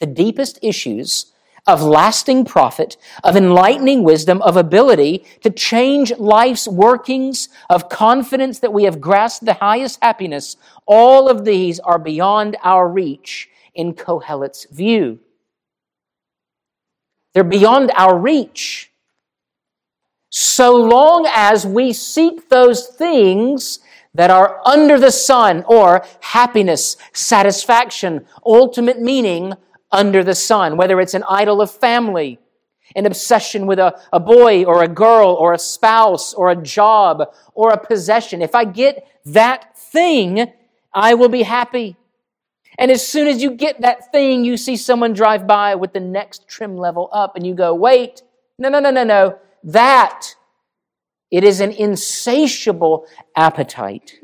The 0.00 0.06
deepest 0.06 0.58
issues 0.62 1.32
of 1.66 1.82
lasting 1.82 2.44
profit, 2.44 2.96
of 3.22 3.36
enlightening 3.36 4.02
wisdom, 4.02 4.42
of 4.42 4.56
ability 4.56 5.24
to 5.40 5.50
change 5.50 6.12
life's 6.18 6.68
workings, 6.68 7.48
of 7.70 7.88
confidence 7.88 8.58
that 8.58 8.72
we 8.72 8.84
have 8.84 9.00
grasped 9.00 9.46
the 9.46 9.54
highest 9.54 9.98
happiness, 10.02 10.56
all 10.86 11.28
of 11.28 11.44
these 11.44 11.80
are 11.80 11.98
beyond 11.98 12.56
our 12.62 12.86
reach 12.88 13.48
in 13.74 13.94
Kohelet's 13.94 14.66
view. 14.70 15.20
They're 17.32 17.44
beyond 17.44 17.90
our 17.96 18.16
reach. 18.16 18.92
So 20.30 20.76
long 20.76 21.26
as 21.32 21.66
we 21.66 21.92
seek 21.92 22.48
those 22.48 22.86
things 22.86 23.78
that 24.14 24.30
are 24.30 24.60
under 24.64 24.98
the 24.98 25.10
sun, 25.10 25.64
or 25.66 26.04
happiness, 26.20 26.96
satisfaction, 27.12 28.24
ultimate 28.46 29.00
meaning, 29.00 29.54
under 29.90 30.22
the 30.24 30.34
sun, 30.34 30.76
whether 30.76 31.00
it's 31.00 31.14
an 31.14 31.24
idol 31.28 31.60
of 31.60 31.70
family, 31.70 32.38
an 32.96 33.06
obsession 33.06 33.66
with 33.66 33.78
a, 33.78 33.98
a 34.12 34.20
boy 34.20 34.64
or 34.64 34.82
a 34.82 34.88
girl 34.88 35.30
or 35.30 35.52
a 35.52 35.58
spouse 35.58 36.34
or 36.34 36.50
a 36.50 36.56
job 36.56 37.34
or 37.54 37.70
a 37.70 37.86
possession. 37.86 38.42
If 38.42 38.54
I 38.54 38.64
get 38.64 39.06
that 39.26 39.76
thing, 39.76 40.52
I 40.92 41.14
will 41.14 41.28
be 41.28 41.42
happy. 41.42 41.96
And 42.78 42.90
as 42.90 43.06
soon 43.06 43.28
as 43.28 43.42
you 43.42 43.52
get 43.52 43.80
that 43.80 44.10
thing, 44.10 44.44
you 44.44 44.56
see 44.56 44.76
someone 44.76 45.12
drive 45.12 45.46
by 45.46 45.74
with 45.76 45.92
the 45.92 46.00
next 46.00 46.48
trim 46.48 46.76
level 46.76 47.08
up 47.12 47.36
and 47.36 47.46
you 47.46 47.54
go, 47.54 47.74
wait, 47.74 48.22
no, 48.58 48.68
no, 48.68 48.80
no, 48.80 48.90
no, 48.90 49.04
no. 49.04 49.38
That, 49.62 50.34
it 51.34 51.42
is 51.42 51.58
an 51.58 51.72
insatiable 51.72 53.08
appetite. 53.34 54.20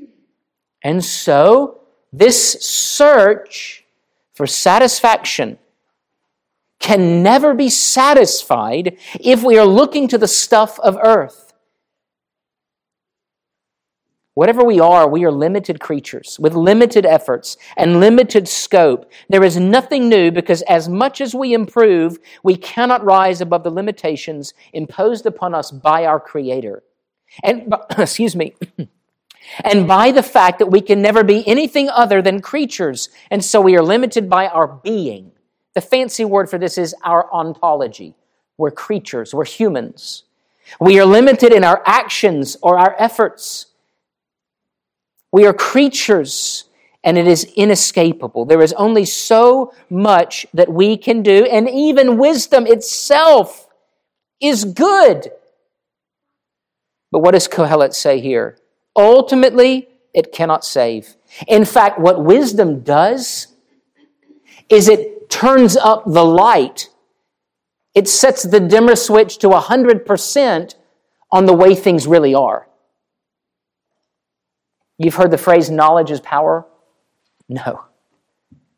And 0.84 1.04
so, 1.04 1.80
this 2.12 2.52
search 2.64 3.84
for 4.34 4.46
satisfaction 4.46 5.58
can 6.78 7.24
never 7.24 7.52
be 7.52 7.68
satisfied 7.68 8.96
if 9.18 9.42
we 9.42 9.58
are 9.58 9.66
looking 9.66 10.06
to 10.06 10.18
the 10.18 10.28
stuff 10.28 10.78
of 10.78 10.96
earth. 11.02 11.52
Whatever 14.34 14.62
we 14.62 14.78
are, 14.78 15.08
we 15.08 15.24
are 15.24 15.32
limited 15.32 15.80
creatures 15.80 16.38
with 16.38 16.54
limited 16.54 17.04
efforts 17.04 17.56
and 17.76 17.98
limited 17.98 18.46
scope. 18.46 19.10
There 19.28 19.42
is 19.42 19.56
nothing 19.56 20.08
new 20.08 20.30
because 20.30 20.62
as 20.62 20.88
much 20.88 21.20
as 21.20 21.34
we 21.34 21.54
improve, 21.54 22.20
we 22.44 22.54
cannot 22.54 23.04
rise 23.04 23.40
above 23.40 23.64
the 23.64 23.70
limitations 23.70 24.54
imposed 24.72 25.26
upon 25.26 25.56
us 25.56 25.72
by 25.72 26.06
our 26.06 26.20
Creator. 26.20 26.84
And, 27.42 27.74
excuse 27.98 28.36
me, 28.36 28.54
and 29.64 29.86
by 29.88 30.12
the 30.12 30.22
fact 30.22 30.58
that 30.58 30.66
we 30.66 30.80
can 30.80 31.02
never 31.02 31.24
be 31.24 31.46
anything 31.46 31.88
other 31.88 32.22
than 32.22 32.40
creatures. 32.40 33.08
And 33.30 33.44
so 33.44 33.60
we 33.60 33.76
are 33.76 33.82
limited 33.82 34.28
by 34.28 34.46
our 34.46 34.68
being, 34.68 35.32
The 35.74 35.80
fancy 35.80 36.24
word 36.24 36.50
for 36.50 36.58
this 36.58 36.78
is 36.78 36.94
our 37.04 37.32
ontology. 37.32 38.14
We're 38.56 38.70
creatures, 38.70 39.34
we're 39.34 39.44
humans. 39.44 40.24
We 40.78 41.00
are 41.00 41.06
limited 41.06 41.52
in 41.52 41.64
our 41.64 41.82
actions 41.84 42.56
or 42.62 42.78
our 42.78 42.94
efforts. 42.98 43.66
We 45.32 45.46
are 45.46 45.54
creatures 45.54 46.64
and 47.02 47.16
it 47.16 47.26
is 47.26 47.44
inescapable. 47.56 48.44
There 48.44 48.62
is 48.62 48.72
only 48.74 49.04
so 49.06 49.72
much 49.88 50.46
that 50.52 50.70
we 50.70 50.98
can 50.98 51.22
do, 51.22 51.46
and 51.46 51.66
even 51.68 52.18
wisdom 52.18 52.66
itself 52.66 53.68
is 54.38 54.66
good. 54.66 55.30
But 57.10 57.20
what 57.20 57.32
does 57.32 57.48
Kohelet 57.48 57.94
say 57.94 58.20
here? 58.20 58.58
Ultimately, 58.96 59.88
it 60.14 60.32
cannot 60.32 60.64
save. 60.64 61.16
In 61.46 61.64
fact, 61.64 61.98
what 61.98 62.24
wisdom 62.24 62.80
does 62.80 63.48
is 64.68 64.88
it 64.88 65.30
turns 65.30 65.76
up 65.76 66.04
the 66.06 66.24
light. 66.24 66.88
It 67.94 68.08
sets 68.08 68.42
the 68.42 68.60
dimmer 68.60 68.96
switch 68.96 69.38
to 69.38 69.48
100% 69.48 70.74
on 71.32 71.46
the 71.46 71.54
way 71.54 71.74
things 71.74 72.06
really 72.06 72.34
are. 72.34 72.68
You've 74.98 75.14
heard 75.14 75.30
the 75.30 75.38
phrase 75.38 75.70
knowledge 75.70 76.10
is 76.10 76.20
power? 76.20 76.66
No. 77.48 77.84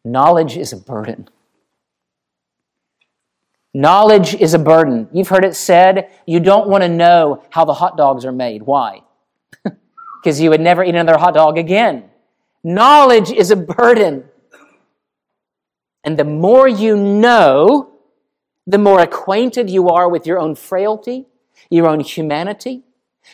Knowledge 0.04 0.56
is 0.56 0.72
a 0.72 0.76
burden. 0.76 1.28
Knowledge 3.74 4.34
is 4.34 4.52
a 4.54 4.58
burden. 4.58 5.08
You've 5.12 5.28
heard 5.28 5.44
it 5.44 5.56
said, 5.56 6.10
you 6.26 6.40
don't 6.40 6.68
want 6.68 6.82
to 6.82 6.88
know 6.88 7.42
how 7.50 7.64
the 7.64 7.74
hot 7.74 7.96
dogs 7.96 8.24
are 8.24 8.32
made. 8.32 8.62
Why? 8.62 9.02
Because 10.22 10.40
you 10.40 10.50
would 10.50 10.60
never 10.60 10.84
eat 10.84 10.94
another 10.94 11.18
hot 11.18 11.34
dog 11.34 11.58
again. 11.58 12.04
Knowledge 12.62 13.32
is 13.32 13.50
a 13.50 13.56
burden. 13.56 14.24
And 16.04 16.16
the 16.16 16.24
more 16.24 16.68
you 16.68 16.96
know, 16.96 17.94
the 18.66 18.78
more 18.78 19.00
acquainted 19.00 19.68
you 19.68 19.88
are 19.88 20.08
with 20.08 20.26
your 20.26 20.38
own 20.38 20.54
frailty, 20.54 21.26
your 21.70 21.88
own 21.88 22.00
humanity, 22.00 22.84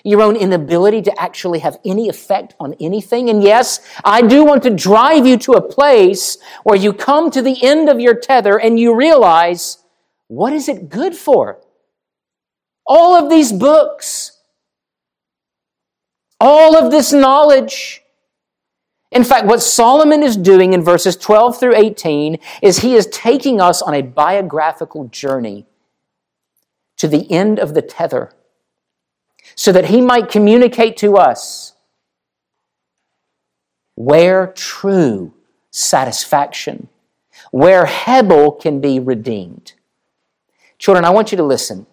your 0.05 0.23
own 0.23 0.37
inability 0.37 1.03
to 1.03 1.21
actually 1.21 1.59
have 1.61 1.79
any 1.85 2.09
effect 2.09 2.55
on 2.61 2.75
anything. 2.81 3.29
And 3.29 3.43
yes, 3.43 3.81
I 4.05 4.23
do 4.23 4.45
want 4.45 4.63
to 4.63 4.71
drive 4.71 5.27
you 5.27 5.37
to 5.39 5.53
a 5.53 5.63
place 5.63 6.39
where 6.63 6.77
you 6.77 6.93
come 6.93 7.31
to 7.31 7.43
the 7.43 7.63
end 7.63 7.89
of 7.89 8.01
your 8.01 8.15
tether 8.15 8.59
and 8.59 8.79
you 8.79 8.95
realize, 8.95 9.79
what 10.29 10.53
is 10.53 10.69
it 10.69 10.89
good 10.89 11.17
for? 11.17 11.59
All 12.87 13.15
of 13.15 13.29
these 13.29 13.53
books, 13.53 14.39
all 16.41 16.77
of 16.77 16.91
this 16.91 17.13
knowledge. 17.13 18.03
In 19.11 19.25
fact, 19.25 19.47
what 19.47 19.63
Solomon 19.63 20.23
is 20.23 20.37
doing 20.37 20.75
in 20.75 20.83
verses 20.83 21.17
12 21.17 21.59
through 21.59 21.75
18 21.75 22.39
is 22.63 22.79
he 22.79 22.95
is 22.95 23.07
taking 23.07 23.61
us 23.61 23.83
on 23.83 23.95
a 23.95 24.03
biographical 24.03 25.09
journey 25.09 25.67
to 26.99 27.09
the 27.09 27.31
end 27.31 27.59
of 27.59 27.75
the 27.75 27.83
tether 27.83 28.33
so 29.55 29.73
that 29.73 29.87
he 29.87 30.01
might 30.01 30.29
communicate 30.29 30.97
to 30.99 31.17
us 31.17 31.75
where 33.95 34.47
true 34.49 35.33
satisfaction, 35.71 36.89
where 37.51 37.87
Hebel 37.87 38.53
can 38.53 38.81
be 38.81 39.01
redeemed. 39.01 39.73
Children, 40.79 41.05
I 41.05 41.11
want 41.11 41.33
you 41.33 41.37
to 41.39 41.45
listen. 41.45 41.87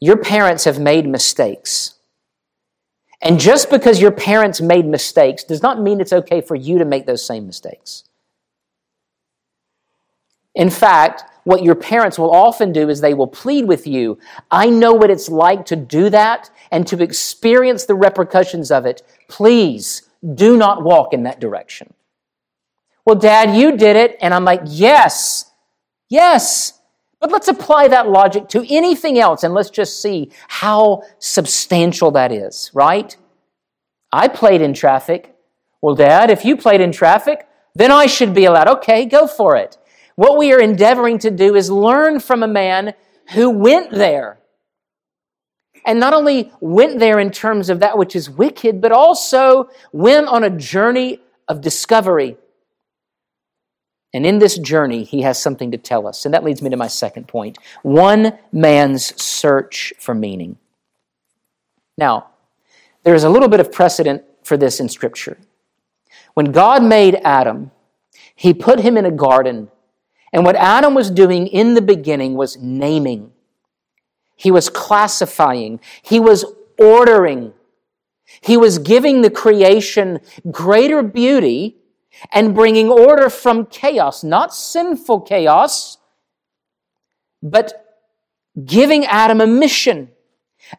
Your 0.00 0.16
parents 0.16 0.64
have 0.64 0.78
made 0.78 1.06
mistakes. 1.06 1.94
And 3.20 3.38
just 3.38 3.70
because 3.70 4.00
your 4.00 4.10
parents 4.10 4.60
made 4.60 4.84
mistakes 4.84 5.44
does 5.44 5.62
not 5.62 5.80
mean 5.80 6.00
it's 6.00 6.12
okay 6.12 6.40
for 6.40 6.56
you 6.56 6.78
to 6.78 6.84
make 6.84 7.06
those 7.06 7.24
same 7.24 7.46
mistakes. 7.46 8.04
In 10.54 10.70
fact, 10.70 11.24
what 11.44 11.62
your 11.62 11.74
parents 11.74 12.18
will 12.18 12.34
often 12.34 12.72
do 12.72 12.88
is 12.88 13.00
they 13.00 13.14
will 13.14 13.26
plead 13.26 13.66
with 13.66 13.86
you, 13.86 14.18
I 14.50 14.68
know 14.68 14.92
what 14.92 15.10
it's 15.10 15.28
like 15.28 15.64
to 15.66 15.76
do 15.76 16.10
that 16.10 16.50
and 16.70 16.86
to 16.88 17.02
experience 17.02 17.84
the 17.84 17.94
repercussions 17.94 18.70
of 18.70 18.86
it. 18.86 19.02
Please 19.28 20.02
do 20.34 20.56
not 20.56 20.82
walk 20.82 21.12
in 21.12 21.22
that 21.24 21.40
direction. 21.40 21.94
Well, 23.04 23.16
Dad, 23.16 23.56
you 23.56 23.76
did 23.76 23.96
it. 23.96 24.16
And 24.20 24.32
I'm 24.32 24.44
like, 24.44 24.62
yes, 24.66 25.51
yes. 26.12 26.78
But 27.20 27.30
let's 27.30 27.48
apply 27.48 27.88
that 27.88 28.08
logic 28.08 28.48
to 28.48 28.66
anything 28.68 29.18
else 29.18 29.44
and 29.44 29.54
let's 29.54 29.70
just 29.70 30.02
see 30.02 30.32
how 30.48 31.04
substantial 31.20 32.10
that 32.12 32.32
is, 32.32 32.70
right? 32.74 33.16
I 34.12 34.28
played 34.28 34.60
in 34.60 34.74
traffic. 34.74 35.34
Well, 35.80 35.94
Dad, 35.94 36.30
if 36.30 36.44
you 36.44 36.56
played 36.56 36.80
in 36.80 36.92
traffic, 36.92 37.46
then 37.74 37.90
I 37.90 38.06
should 38.06 38.34
be 38.34 38.44
allowed. 38.44 38.68
Okay, 38.68 39.06
go 39.06 39.26
for 39.26 39.56
it. 39.56 39.78
What 40.16 40.36
we 40.36 40.52
are 40.52 40.60
endeavoring 40.60 41.18
to 41.20 41.30
do 41.30 41.54
is 41.54 41.70
learn 41.70 42.20
from 42.20 42.42
a 42.42 42.48
man 42.48 42.94
who 43.32 43.50
went 43.50 43.92
there. 43.92 44.38
And 45.86 45.98
not 45.98 46.14
only 46.14 46.52
went 46.60 46.98
there 46.98 47.18
in 47.18 47.30
terms 47.30 47.70
of 47.70 47.80
that 47.80 47.96
which 47.98 48.14
is 48.14 48.28
wicked, 48.28 48.80
but 48.80 48.92
also 48.92 49.70
went 49.92 50.28
on 50.28 50.44
a 50.44 50.50
journey 50.50 51.20
of 51.48 51.60
discovery. 51.60 52.36
And 54.14 54.26
in 54.26 54.38
this 54.38 54.58
journey, 54.58 55.04
he 55.04 55.22
has 55.22 55.40
something 55.40 55.70
to 55.70 55.78
tell 55.78 56.06
us. 56.06 56.24
And 56.24 56.34
that 56.34 56.44
leads 56.44 56.60
me 56.60 56.70
to 56.70 56.76
my 56.76 56.86
second 56.86 57.28
point 57.28 57.58
one 57.82 58.38
man's 58.52 59.20
search 59.20 59.92
for 59.98 60.14
meaning. 60.14 60.58
Now, 61.96 62.28
there 63.04 63.14
is 63.14 63.24
a 63.24 63.30
little 63.30 63.48
bit 63.48 63.60
of 63.60 63.72
precedent 63.72 64.22
for 64.42 64.56
this 64.56 64.80
in 64.80 64.88
Scripture. 64.88 65.38
When 66.34 66.52
God 66.52 66.82
made 66.82 67.20
Adam, 67.24 67.70
he 68.34 68.54
put 68.54 68.80
him 68.80 68.96
in 68.96 69.06
a 69.06 69.10
garden 69.10 69.70
and 70.32 70.44
what 70.44 70.56
Adam 70.56 70.94
was 70.94 71.10
doing 71.10 71.46
in 71.46 71.74
the 71.74 71.82
beginning 71.82 72.34
was 72.34 72.56
naming. 72.56 73.32
He 74.34 74.50
was 74.50 74.70
classifying. 74.70 75.78
He 76.00 76.18
was 76.18 76.44
ordering. 76.78 77.52
He 78.40 78.56
was 78.56 78.78
giving 78.78 79.20
the 79.20 79.30
creation 79.30 80.20
greater 80.50 81.02
beauty 81.02 81.76
and 82.30 82.54
bringing 82.54 82.88
order 82.88 83.28
from 83.30 83.66
chaos, 83.66 84.22
not 84.22 84.54
sinful 84.54 85.20
chaos, 85.22 85.98
but 87.42 87.86
giving 88.64 89.04
Adam 89.06 89.40
a 89.40 89.46
mission. 89.46 90.10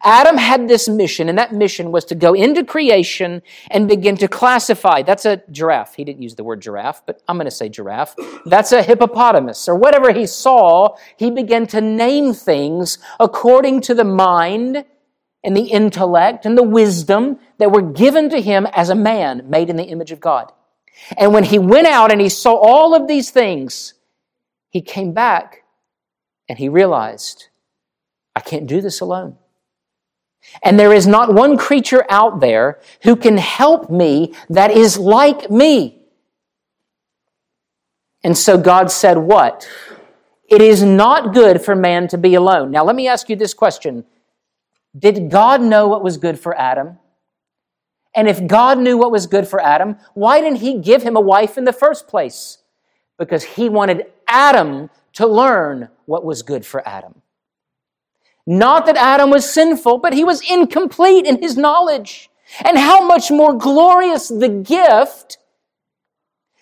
Adam 0.02 0.38
had 0.38 0.68
this 0.68 0.88
mission, 0.88 1.28
and 1.28 1.38
that 1.38 1.54
mission 1.54 1.92
was 1.92 2.06
to 2.06 2.16
go 2.16 2.34
into 2.34 2.64
creation 2.64 3.42
and 3.70 3.88
begin 3.88 4.16
to 4.18 4.28
classify. 4.28 5.02
That's 5.02 5.26
a 5.26 5.44
giraffe. 5.52 5.96
He 5.96 6.04
didn't 6.04 6.22
use 6.22 6.36
the 6.36 6.44
word 6.44 6.62
giraffe, 6.62 7.06
but 7.06 7.22
I'm 7.28 7.38
going 7.38 7.46
to 7.46 7.52
say 7.52 7.70
giraffe. 7.70 8.16
That's 8.46 8.72
a 8.72 8.82
hippopotamus, 8.82 9.68
or 9.68 9.76
whatever 9.76 10.14
he 10.14 10.26
saw. 10.26 10.96
He 11.18 11.30
began 11.30 11.68
to 11.68 11.82
name 11.82 12.34
things 12.34 12.98
according 13.20 13.82
to 13.82 13.94
the 13.94 14.06
mind 14.06 14.86
and 15.44 15.58
the 15.58 15.66
intellect 15.66 16.46
and 16.46 16.58
the 16.58 16.64
wisdom 16.64 17.40
that 17.58 17.72
were 17.72 17.82
given 17.82 18.30
to 18.30 18.42
him 18.42 18.66
as 18.68 18.90
a 18.90 18.96
man 18.96 19.44
made 19.50 19.70
in 19.70 19.76
the 19.76 19.84
image 19.84 20.12
of 20.12 20.22
God. 20.22 20.52
And 21.18 21.34
when 21.34 21.44
he 21.44 21.60
went 21.60 21.88
out 21.88 22.12
and 22.12 22.22
he 22.22 22.30
saw 22.30 22.56
all 22.56 22.96
of 22.96 23.08
these 23.08 23.30
things, 23.30 23.94
he 24.70 24.82
came 24.82 25.14
back 25.14 25.64
and 26.48 26.58
he 26.58 26.70
realized, 26.70 27.50
I 28.36 28.40
can't 28.40 28.68
do 28.68 28.82
this 28.82 29.02
alone. 29.02 29.38
And 30.62 30.80
there 30.80 30.94
is 30.94 31.08
not 31.08 31.34
one 31.34 31.58
creature 31.58 32.06
out 32.10 32.40
there 32.40 32.80
who 33.04 33.16
can 33.16 33.38
help 33.38 33.90
me 33.90 34.34
that 34.50 34.72
is 34.72 34.98
like 34.98 35.50
me. 35.50 36.04
And 38.24 38.38
so 38.38 38.58
God 38.58 38.92
said, 38.92 39.18
What? 39.18 39.70
It 40.50 40.62
is 40.62 40.84
not 40.84 41.34
good 41.34 41.62
for 41.62 41.76
man 41.76 42.08
to 42.10 42.18
be 42.18 42.36
alone. 42.36 42.70
Now, 42.70 42.84
let 42.84 42.96
me 42.96 43.08
ask 43.08 43.30
you 43.30 43.36
this 43.36 43.54
question 43.54 44.06
Did 44.98 45.32
God 45.32 45.62
know 45.62 45.88
what 45.88 46.04
was 46.04 46.18
good 46.18 46.40
for 46.40 46.58
Adam? 46.58 47.00
And 48.16 48.28
if 48.28 48.46
God 48.46 48.80
knew 48.80 48.98
what 48.98 49.12
was 49.12 49.28
good 49.28 49.48
for 49.48 49.60
Adam, 49.60 49.98
why 50.14 50.40
didn't 50.42 50.60
he 50.60 50.78
give 50.78 51.04
him 51.04 51.16
a 51.16 51.22
wife 51.22 51.58
in 51.58 51.66
the 51.66 51.74
first 51.74 52.08
place? 52.08 52.60
Because 53.18 53.44
he 53.44 53.70
wanted 53.70 54.06
Adam 54.28 54.90
to 55.14 55.28
learn 55.28 55.90
what 56.06 56.24
was 56.24 56.44
good 56.44 56.66
for 56.66 56.88
Adam. 56.88 57.22
Not 58.46 58.86
that 58.86 58.98
Adam 58.98 59.30
was 59.30 59.52
sinful, 59.52 60.00
but 60.00 60.14
he 60.14 60.24
was 60.24 60.42
incomplete 60.50 61.26
in 61.26 61.42
his 61.42 61.58
knowledge. 61.58 62.30
And 62.64 62.78
how 62.78 63.06
much 63.06 63.32
more 63.32 63.54
glorious 63.58 64.28
the 64.28 64.50
gift 64.50 65.38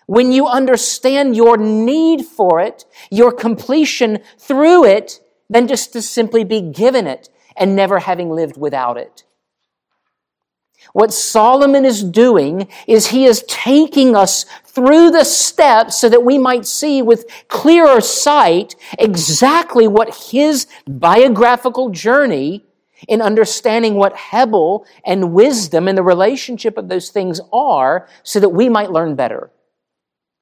when 0.05 0.31
you 0.31 0.47
understand 0.47 1.35
your 1.35 1.57
need 1.57 2.25
for 2.25 2.59
it, 2.59 2.85
your 3.09 3.31
completion 3.31 4.19
through 4.37 4.85
it, 4.85 5.19
than 5.49 5.67
just 5.67 5.93
to 5.93 6.01
simply 6.01 6.43
be 6.43 6.61
given 6.61 7.07
it 7.07 7.29
and 7.57 7.75
never 7.75 7.99
having 7.99 8.29
lived 8.29 8.57
without 8.57 8.97
it. 8.97 9.23
What 10.93 11.13
Solomon 11.13 11.85
is 11.85 12.03
doing 12.03 12.67
is 12.87 13.07
he 13.07 13.25
is 13.25 13.43
taking 13.47 14.15
us 14.15 14.45
through 14.65 15.11
the 15.11 15.23
steps 15.23 15.97
so 15.97 16.09
that 16.09 16.23
we 16.23 16.37
might 16.37 16.65
see 16.65 17.01
with 17.01 17.25
clearer 17.47 18.01
sight 18.01 18.75
exactly 18.99 19.87
what 19.87 20.31
his 20.31 20.67
biographical 20.87 21.89
journey 21.89 22.65
in 23.07 23.21
understanding 23.21 23.95
what 23.95 24.15
Hebel 24.15 24.85
and 25.05 25.33
wisdom 25.33 25.87
and 25.87 25.97
the 25.97 26.03
relationship 26.03 26.77
of 26.77 26.87
those 26.87 27.09
things 27.09 27.39
are 27.51 28.07
so 28.23 28.39
that 28.39 28.49
we 28.49 28.69
might 28.69 28.91
learn 28.91 29.15
better. 29.15 29.49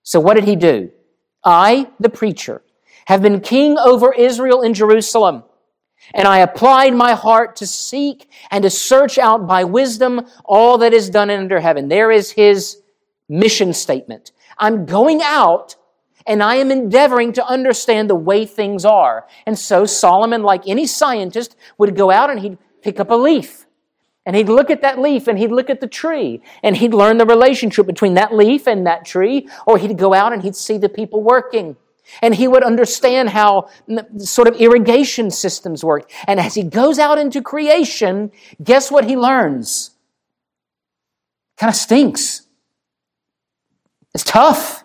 So 0.03 0.19
what 0.19 0.33
did 0.33 0.43
he 0.45 0.55
do? 0.55 0.91
I, 1.43 1.89
the 1.99 2.09
preacher, 2.09 2.61
have 3.05 3.21
been 3.21 3.39
king 3.39 3.77
over 3.77 4.13
Israel 4.13 4.61
in 4.61 4.73
Jerusalem. 4.73 5.43
And 6.13 6.27
I 6.27 6.39
applied 6.39 6.93
my 6.93 7.13
heart 7.13 7.55
to 7.57 7.67
seek 7.67 8.29
and 8.51 8.63
to 8.63 8.69
search 8.69 9.17
out 9.17 9.47
by 9.47 9.63
wisdom 9.63 10.25
all 10.43 10.77
that 10.79 10.93
is 10.93 11.09
done 11.09 11.29
under 11.29 11.59
heaven. 11.59 11.87
There 11.87 12.11
is 12.11 12.31
his 12.31 12.81
mission 13.27 13.73
statement. 13.73 14.31
I'm 14.57 14.85
going 14.85 15.21
out 15.21 15.75
and 16.25 16.43
I 16.43 16.55
am 16.55 16.71
endeavoring 16.71 17.33
to 17.33 17.45
understand 17.45 18.09
the 18.09 18.15
way 18.15 18.45
things 18.45 18.85
are. 18.85 19.27
And 19.45 19.57
so 19.57 19.85
Solomon, 19.85 20.43
like 20.43 20.67
any 20.67 20.85
scientist, 20.85 21.55
would 21.77 21.95
go 21.95 22.11
out 22.11 22.29
and 22.29 22.39
he'd 22.39 22.57
pick 22.81 22.99
up 22.99 23.09
a 23.09 23.15
leaf. 23.15 23.65
And 24.25 24.35
he'd 24.35 24.49
look 24.49 24.69
at 24.69 24.81
that 24.81 24.99
leaf 24.99 25.27
and 25.27 25.39
he'd 25.39 25.51
look 25.51 25.71
at 25.71 25.81
the 25.81 25.87
tree 25.87 26.41
and 26.61 26.77
he'd 26.77 26.93
learn 26.93 27.17
the 27.17 27.25
relationship 27.25 27.87
between 27.87 28.13
that 28.13 28.33
leaf 28.33 28.67
and 28.67 28.85
that 28.85 29.05
tree, 29.05 29.49
or 29.65 29.77
he'd 29.77 29.97
go 29.97 30.13
out 30.13 30.33
and 30.33 30.43
he'd 30.43 30.55
see 30.55 30.77
the 30.77 30.89
people 30.89 31.23
working. 31.23 31.77
And 32.21 32.35
he 32.35 32.47
would 32.47 32.63
understand 32.63 33.29
how 33.29 33.69
sort 34.17 34.47
of 34.47 34.55
irrigation 34.55 35.31
systems 35.31 35.83
work. 35.83 36.11
And 36.27 36.39
as 36.39 36.55
he 36.55 36.63
goes 36.63 36.99
out 36.99 37.17
into 37.17 37.41
creation, 37.41 38.31
guess 38.63 38.91
what 38.91 39.05
he 39.05 39.15
learns? 39.15 39.91
Kind 41.57 41.69
of 41.69 41.75
stinks. 41.75 42.47
It's 44.13 44.23
tough. 44.23 44.83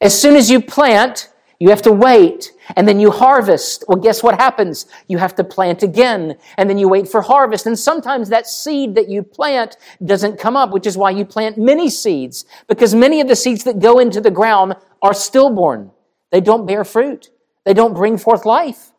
As 0.00 0.20
soon 0.20 0.36
as 0.36 0.50
you 0.50 0.60
plant, 0.60 1.31
you 1.62 1.70
have 1.70 1.82
to 1.82 1.92
wait 1.92 2.50
and 2.74 2.88
then 2.88 2.98
you 2.98 3.12
harvest. 3.12 3.84
Well, 3.86 3.98
guess 3.98 4.20
what 4.20 4.34
happens? 4.40 4.86
You 5.06 5.18
have 5.18 5.36
to 5.36 5.44
plant 5.44 5.84
again 5.84 6.36
and 6.58 6.68
then 6.68 6.76
you 6.76 6.88
wait 6.88 7.06
for 7.06 7.22
harvest. 7.22 7.66
And 7.66 7.78
sometimes 7.78 8.30
that 8.30 8.48
seed 8.48 8.96
that 8.96 9.08
you 9.08 9.22
plant 9.22 9.76
doesn't 10.04 10.40
come 10.40 10.56
up, 10.56 10.72
which 10.72 10.88
is 10.88 10.96
why 10.96 11.10
you 11.12 11.24
plant 11.24 11.56
many 11.56 11.88
seeds 11.88 12.46
because 12.66 12.96
many 12.96 13.20
of 13.20 13.28
the 13.28 13.36
seeds 13.36 13.62
that 13.62 13.78
go 13.78 14.00
into 14.00 14.20
the 14.20 14.28
ground 14.28 14.74
are 15.02 15.14
stillborn. 15.14 15.92
They 16.32 16.40
don't 16.40 16.66
bear 16.66 16.82
fruit. 16.82 17.30
They 17.64 17.74
don't 17.74 17.94
bring 17.94 18.18
forth 18.18 18.44
life. 18.44 18.90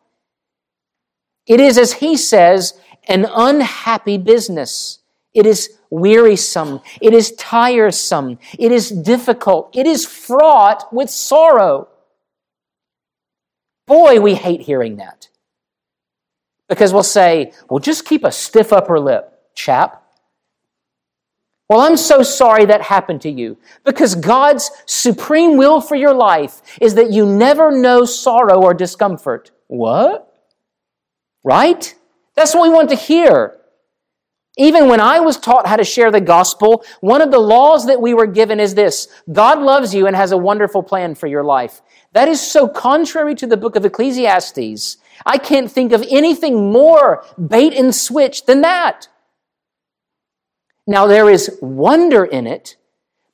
It 1.46 1.60
is, 1.60 1.76
as 1.76 1.92
he 1.92 2.16
says, 2.16 2.80
an 3.08 3.26
unhappy 3.30 4.16
business. 4.16 5.00
It 5.34 5.44
is 5.44 5.68
wearisome. 5.90 6.80
It 7.02 7.12
is 7.12 7.32
tiresome. 7.32 8.38
It 8.58 8.72
is 8.72 8.88
difficult. 8.88 9.76
It 9.76 9.86
is 9.86 10.06
fraught 10.06 10.90
with 10.90 11.10
sorrow. 11.10 11.88
Boy, 13.86 14.20
we 14.20 14.34
hate 14.34 14.62
hearing 14.62 14.96
that. 14.96 15.28
Because 16.68 16.92
we'll 16.92 17.02
say, 17.02 17.52
well, 17.68 17.78
just 17.78 18.06
keep 18.06 18.24
a 18.24 18.32
stiff 18.32 18.72
upper 18.72 18.98
lip, 18.98 19.32
chap. 19.54 20.00
Well, 21.68 21.80
I'm 21.80 21.96
so 21.96 22.22
sorry 22.22 22.66
that 22.66 22.82
happened 22.82 23.22
to 23.22 23.30
you 23.30 23.56
because 23.84 24.14
God's 24.14 24.70
supreme 24.86 25.56
will 25.56 25.80
for 25.80 25.94
your 25.94 26.12
life 26.12 26.60
is 26.80 26.94
that 26.94 27.10
you 27.10 27.26
never 27.26 27.70
know 27.70 28.04
sorrow 28.04 28.62
or 28.62 28.74
discomfort. 28.74 29.50
What? 29.66 30.30
Right? 31.42 31.94
That's 32.34 32.54
what 32.54 32.64
we 32.64 32.74
want 32.74 32.90
to 32.90 32.96
hear. 32.96 33.58
Even 34.56 34.88
when 34.88 35.00
I 35.00 35.18
was 35.18 35.36
taught 35.36 35.66
how 35.66 35.76
to 35.76 35.84
share 35.84 36.12
the 36.12 36.20
gospel, 36.20 36.84
one 37.00 37.20
of 37.20 37.32
the 37.32 37.40
laws 37.40 37.86
that 37.86 38.00
we 38.00 38.14
were 38.14 38.26
given 38.26 38.60
is 38.60 38.74
this 38.74 39.08
God 39.32 39.58
loves 39.58 39.94
you 39.94 40.06
and 40.06 40.14
has 40.14 40.30
a 40.30 40.36
wonderful 40.36 40.82
plan 40.82 41.14
for 41.14 41.26
your 41.26 41.42
life. 41.42 41.82
That 42.12 42.28
is 42.28 42.40
so 42.40 42.68
contrary 42.68 43.34
to 43.36 43.46
the 43.46 43.56
book 43.56 43.74
of 43.74 43.84
Ecclesiastes. 43.84 44.98
I 45.26 45.38
can't 45.38 45.70
think 45.70 45.92
of 45.92 46.04
anything 46.08 46.72
more 46.72 47.24
bait 47.48 47.74
and 47.74 47.94
switch 47.94 48.46
than 48.46 48.60
that. 48.60 49.08
Now, 50.86 51.06
there 51.06 51.28
is 51.30 51.58
wonder 51.60 52.24
in 52.24 52.46
it, 52.46 52.76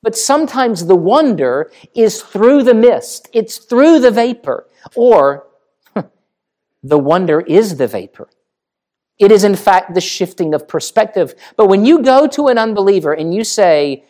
but 0.01 0.17
sometimes 0.17 0.85
the 0.85 0.95
wonder 0.95 1.71
is 1.93 2.21
through 2.21 2.63
the 2.63 2.73
mist, 2.73 3.29
it's 3.33 3.57
through 3.57 3.99
the 3.99 4.11
vapor, 4.11 4.67
or 4.95 5.47
the 6.83 6.97
wonder 6.97 7.41
is 7.41 7.77
the 7.77 7.87
vapor. 7.87 8.29
It 9.19 9.31
is, 9.31 9.43
in 9.43 9.55
fact, 9.55 9.93
the 9.93 10.01
shifting 10.01 10.53
of 10.53 10.67
perspective. 10.67 11.35
But 11.55 11.67
when 11.67 11.85
you 11.85 12.01
go 12.01 12.27
to 12.27 12.47
an 12.47 12.57
unbeliever 12.57 13.13
and 13.13 13.33
you 13.33 13.43
say, 13.43 14.03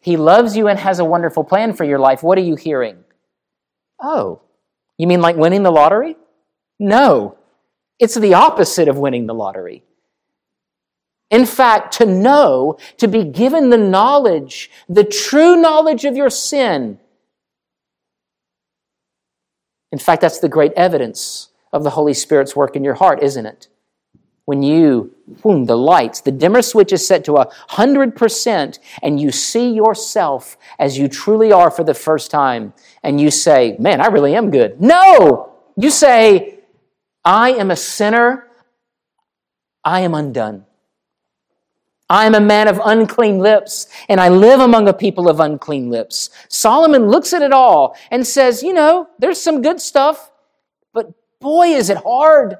He 0.00 0.16
loves 0.16 0.56
you 0.56 0.68
and 0.68 0.78
has 0.78 0.98
a 0.98 1.04
wonderful 1.04 1.44
plan 1.44 1.72
for 1.72 1.84
your 1.84 1.98
life, 1.98 2.22
what 2.22 2.38
are 2.38 2.42
you 2.42 2.56
hearing? 2.56 3.04
Oh, 4.02 4.42
you 4.98 5.06
mean 5.06 5.20
like 5.20 5.36
winning 5.36 5.62
the 5.62 5.70
lottery? 5.70 6.16
No, 6.78 7.38
it's 7.98 8.14
the 8.14 8.34
opposite 8.34 8.88
of 8.88 8.98
winning 8.98 9.26
the 9.26 9.34
lottery. 9.34 9.82
In 11.30 11.44
fact, 11.44 11.94
to 11.94 12.06
know, 12.06 12.78
to 12.98 13.08
be 13.08 13.24
given 13.24 13.70
the 13.70 13.78
knowledge, 13.78 14.70
the 14.88 15.04
true 15.04 15.56
knowledge 15.60 16.04
of 16.04 16.16
your 16.16 16.30
sin. 16.30 17.00
In 19.90 19.98
fact, 19.98 20.20
that's 20.20 20.38
the 20.38 20.48
great 20.48 20.72
evidence 20.76 21.48
of 21.72 21.82
the 21.82 21.90
Holy 21.90 22.14
Spirit's 22.14 22.54
work 22.54 22.76
in 22.76 22.84
your 22.84 22.94
heart, 22.94 23.22
isn't 23.22 23.46
it? 23.46 23.68
When 24.46 24.62
you, 24.62 25.12
boom, 25.42 25.66
the 25.66 25.76
lights, 25.76 26.20
the 26.20 26.32
dimmer 26.32 26.62
switch 26.62 26.92
is 26.92 27.06
set 27.06 27.24
to 27.24 27.34
a 27.34 27.46
100% 27.70 28.78
and 29.02 29.20
you 29.20 29.30
see 29.30 29.72
yourself 29.72 30.56
as 30.78 30.96
you 30.96 31.08
truly 31.08 31.52
are 31.52 31.70
for 31.70 31.84
the 31.84 31.94
first 31.94 32.30
time 32.30 32.72
and 33.02 33.20
you 33.20 33.30
say, 33.30 33.76
man, 33.78 34.00
I 34.00 34.06
really 34.06 34.34
am 34.34 34.50
good. 34.50 34.80
No! 34.80 35.52
You 35.76 35.90
say, 35.90 36.60
I 37.24 37.50
am 37.50 37.72
a 37.72 37.76
sinner. 37.76 38.46
I 39.84 40.00
am 40.00 40.14
undone. 40.14 40.64
I 42.08 42.26
am 42.26 42.36
a 42.36 42.40
man 42.40 42.68
of 42.68 42.80
unclean 42.84 43.40
lips, 43.40 43.88
and 44.08 44.20
I 44.20 44.28
live 44.28 44.60
among 44.60 44.86
a 44.86 44.92
people 44.92 45.28
of 45.28 45.40
unclean 45.40 45.90
lips. 45.90 46.30
Solomon 46.48 47.08
looks 47.08 47.32
at 47.32 47.42
it 47.42 47.52
all 47.52 47.96
and 48.12 48.24
says, 48.24 48.62
You 48.62 48.72
know, 48.72 49.08
there's 49.18 49.42
some 49.42 49.60
good 49.60 49.80
stuff, 49.80 50.30
but 50.92 51.12
boy, 51.40 51.70
is 51.70 51.90
it 51.90 51.96
hard. 51.96 52.58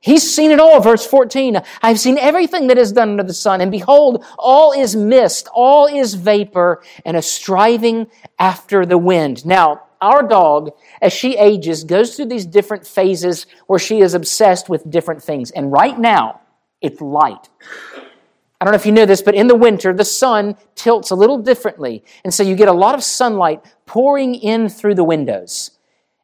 He's 0.00 0.34
seen 0.34 0.50
it 0.50 0.58
all, 0.58 0.80
verse 0.80 1.06
14. 1.06 1.60
I've 1.82 2.00
seen 2.00 2.16
everything 2.16 2.68
that 2.68 2.78
is 2.78 2.92
done 2.92 3.10
under 3.10 3.22
the 3.22 3.34
sun, 3.34 3.60
and 3.60 3.70
behold, 3.70 4.24
all 4.38 4.72
is 4.72 4.96
mist, 4.96 5.48
all 5.54 5.86
is 5.86 6.14
vapor, 6.14 6.82
and 7.04 7.18
a 7.18 7.22
striving 7.22 8.06
after 8.38 8.86
the 8.86 8.96
wind. 8.96 9.44
Now, 9.44 9.82
our 10.00 10.22
dog, 10.26 10.70
as 11.02 11.12
she 11.12 11.36
ages, 11.36 11.84
goes 11.84 12.16
through 12.16 12.26
these 12.26 12.46
different 12.46 12.86
phases 12.86 13.46
where 13.66 13.78
she 13.78 14.00
is 14.00 14.14
obsessed 14.14 14.70
with 14.70 14.90
different 14.90 15.22
things. 15.22 15.50
And 15.50 15.70
right 15.70 15.98
now, 15.98 16.40
it's 16.80 17.02
light. 17.02 17.50
I 18.58 18.64
don't 18.64 18.72
know 18.72 18.78
if 18.78 18.86
you 18.86 18.92
know 18.92 19.06
this, 19.06 19.20
but 19.20 19.34
in 19.34 19.48
the 19.48 19.54
winter, 19.54 19.92
the 19.92 20.04
sun 20.04 20.56
tilts 20.74 21.10
a 21.10 21.14
little 21.14 21.38
differently. 21.38 22.04
And 22.24 22.32
so 22.32 22.42
you 22.42 22.54
get 22.54 22.68
a 22.68 22.72
lot 22.72 22.94
of 22.94 23.02
sunlight 23.02 23.62
pouring 23.84 24.34
in 24.34 24.70
through 24.70 24.94
the 24.94 25.04
windows. 25.04 25.72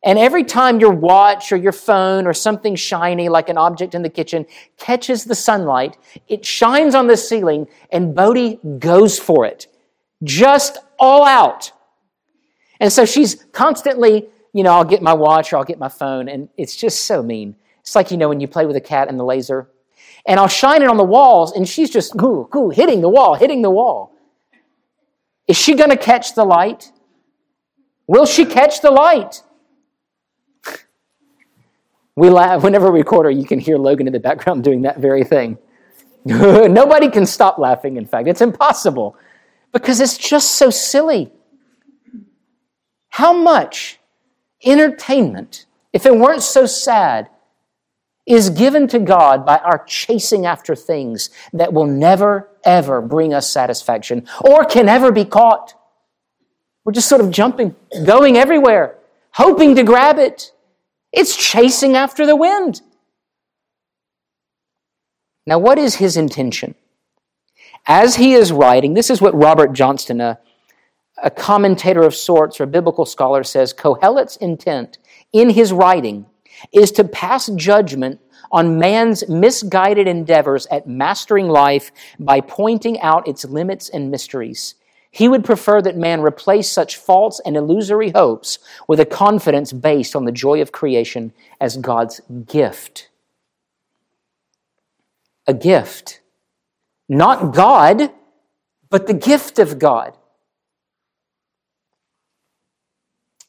And 0.07 0.21
every 0.21 0.45
time 0.45 0.79
your 0.79 0.93
watch 0.93 1.51
or 1.51 1.57
your 1.57 1.73
phone 1.73 2.29
or 2.29 2.33
something 2.33 2.77
shiny, 2.77 3.29
like 3.29 3.49
an 3.49 3.59
object 3.59 3.93
in 3.93 4.03
the 4.03 4.09
kitchen, 4.09 4.47
catches 4.79 5.25
the 5.25 5.35
sunlight, 5.35 5.99
it 6.29 6.47
shines 6.47 6.95
on 6.95 7.09
the 7.09 7.17
ceiling 7.17 7.67
and 7.91 8.15
Bodhi 8.15 8.61
goes 8.79 9.19
for 9.19 9.45
it. 9.45 9.67
Just 10.23 10.79
all 11.01 11.27
out. 11.27 11.73
And 12.79 12.93
so 12.93 13.05
she's 13.05 13.47
constantly, 13.51 14.29
you 14.53 14.63
know, 14.63 14.75
I'll 14.75 14.85
get 14.85 15.03
my 15.03 15.13
watch 15.13 15.53
or 15.53 15.57
I'll 15.57 15.65
get 15.65 15.79
my 15.79 15.89
phone, 15.89 16.29
and 16.29 16.49
it's 16.57 16.77
just 16.77 17.07
so 17.07 17.23
mean. 17.23 17.57
It's 17.81 17.97
like, 17.97 18.11
you 18.11 18.17
know, 18.17 18.29
when 18.29 18.41
you 18.41 18.47
play 18.47 18.65
with 18.65 18.77
a 18.77 18.81
cat 18.81 19.09
and 19.09 19.19
the 19.19 19.25
laser. 19.25 19.69
And 20.25 20.39
I'll 20.39 20.49
shine 20.49 20.83
it 20.83 20.89
on 20.89 20.97
the 20.97 21.05
walls, 21.05 21.53
and 21.53 21.69
she's 21.69 21.91
just, 21.91 22.15
ooh, 22.23 22.49
ooh, 22.55 22.71
hitting 22.71 23.01
the 23.01 23.09
wall, 23.09 23.35
hitting 23.35 23.63
the 23.63 23.71
wall. 23.71 24.13
Is 25.49 25.57
she 25.57 25.75
going 25.75 25.91
to 25.91 25.97
catch 25.97 26.35
the 26.35 26.45
light? 26.45 26.93
Will 28.07 28.27
she 28.27 28.45
catch 28.45 28.83
the 28.83 28.91
light? 28.91 29.43
We 32.17 32.31
laugh, 32.31 32.63
whenever 32.63 32.91
we 32.91 33.01
record 33.01 33.27
her, 33.27 33.31
you 33.31 33.45
can 33.45 33.59
hear 33.59 33.77
Logan 33.77 34.07
in 34.07 34.13
the 34.13 34.21
background 34.21 34.65
doing 34.65 34.83
that 34.83 34.99
very 34.99 35.23
thing. 35.23 35.59
Nobody 36.25 37.11
can 37.11 37.27
stop 37.27 37.59
laughing, 37.59 37.99
in 37.99 38.07
fact. 38.07 38.27
It's 38.27 38.41
impossible 38.41 39.17
because 39.73 40.01
it's 40.01 40.17
just 40.17 40.53
so 40.53 40.71
silly. 40.71 41.31
How 43.11 43.33
much 43.33 44.01
entertainment, 44.65 45.67
if 45.93 46.07
it 46.07 46.17
weren't 46.17 46.43
so 46.43 46.67
sad, 46.67 47.29
is 48.27 48.51
given 48.51 48.89
to 48.89 48.99
God 48.99 49.47
by 49.47 49.59
our 49.59 49.85
chasing 49.85 50.47
after 50.47 50.75
things 50.75 51.31
that 51.53 51.73
will 51.73 51.87
never, 51.87 52.49
ever 52.65 53.01
bring 53.01 53.33
us 53.33 53.49
satisfaction 53.49 54.27
or 54.41 54.65
can 54.65 54.89
ever 54.89 55.13
be 55.13 55.25
caught? 55.25 55.75
We're 56.85 56.93
just 56.93 57.09
sort 57.09 57.21
of 57.21 57.31
jumping, 57.31 57.77
going 58.05 58.37
everywhere, 58.37 58.99
hoping 59.33 59.77
to 59.77 59.83
grab 59.83 60.19
it. 60.19 60.53
It's 61.17 61.35
chasing 61.35 61.97
after 61.97 62.27
the 62.27 62.37
wind. 62.37 62.83
Now, 65.47 65.59
what 65.59 65.79
is 65.79 65.95
his 65.95 66.17
intention? 66.19 66.75
As 67.87 68.17
he 68.17 68.35
is 68.35 68.53
writing, 68.53 68.93
this 68.93 69.09
is 69.09 69.23
what 69.23 69.35
Robert 69.35 69.73
Johnston, 69.73 70.21
a, 70.21 70.39
a 71.23 71.31
commentator 71.31 72.03
of 72.03 72.15
sorts 72.15 72.61
or 72.61 72.65
a 72.65 72.69
biblical 72.69 73.07
scholar, 73.07 73.45
says 73.45 73.73
Kohelet's 73.73 74.37
intent 74.37 74.99
in 75.33 75.51
his 75.51 75.73
writing 75.73 76.27
is 76.73 76.93
to 76.93 77.05
pass 77.05 77.47
judgment 77.49 78.21
on 78.53 78.79
man's 78.79 79.27
misguided 79.29 80.07
endeavors 80.07 80.67
at 80.67 80.87
mastering 80.87 81.49
life 81.49 81.93
by 82.19 82.41
pointing 82.41 83.01
out 83.01 83.27
its 83.27 83.45
limits 83.45 83.89
and 83.89 84.11
mysteries. 84.11 84.75
He 85.17 85.31
would 85.31 85.47
prefer 85.47 85.81
that 85.81 85.97
man 85.97 86.21
replace 86.21 86.71
such 86.71 86.99
false 86.99 87.41
and 87.47 87.57
illusory 87.57 88.11
hopes 88.11 88.59
with 88.87 89.01
a 89.01 89.07
confidence 89.07 89.73
based 89.73 90.15
on 90.15 90.27
the 90.27 90.31
joy 90.31 90.61
of 90.61 90.73
creation 90.73 91.33
as 91.59 91.79
God's 91.79 92.21
gift. 92.47 93.09
A 95.47 95.55
gift. 95.55 96.21
Not 97.09 97.55
God, 97.55 98.11
but 98.91 99.07
the 99.07 99.15
gift 99.15 99.59
of 99.59 99.79
God. 99.79 100.15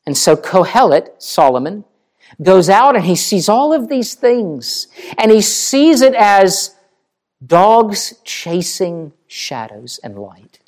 And 0.06 0.16
so 0.16 0.38
Kohelet, 0.38 1.22
Solomon, 1.22 1.84
goes 2.42 2.70
out 2.70 2.96
and 2.96 3.04
he 3.04 3.18
sees 3.18 3.50
all 3.50 3.74
of 3.74 3.90
these 3.90 4.16
things, 4.16 4.88
and 5.18 5.32
he 5.32 5.42
sees 5.42 6.00
it 6.00 6.14
as 6.14 6.78
dogs 7.46 8.22
chasing 8.24 9.12
shadows 9.28 10.00
and 10.02 10.18
light. 10.18 10.62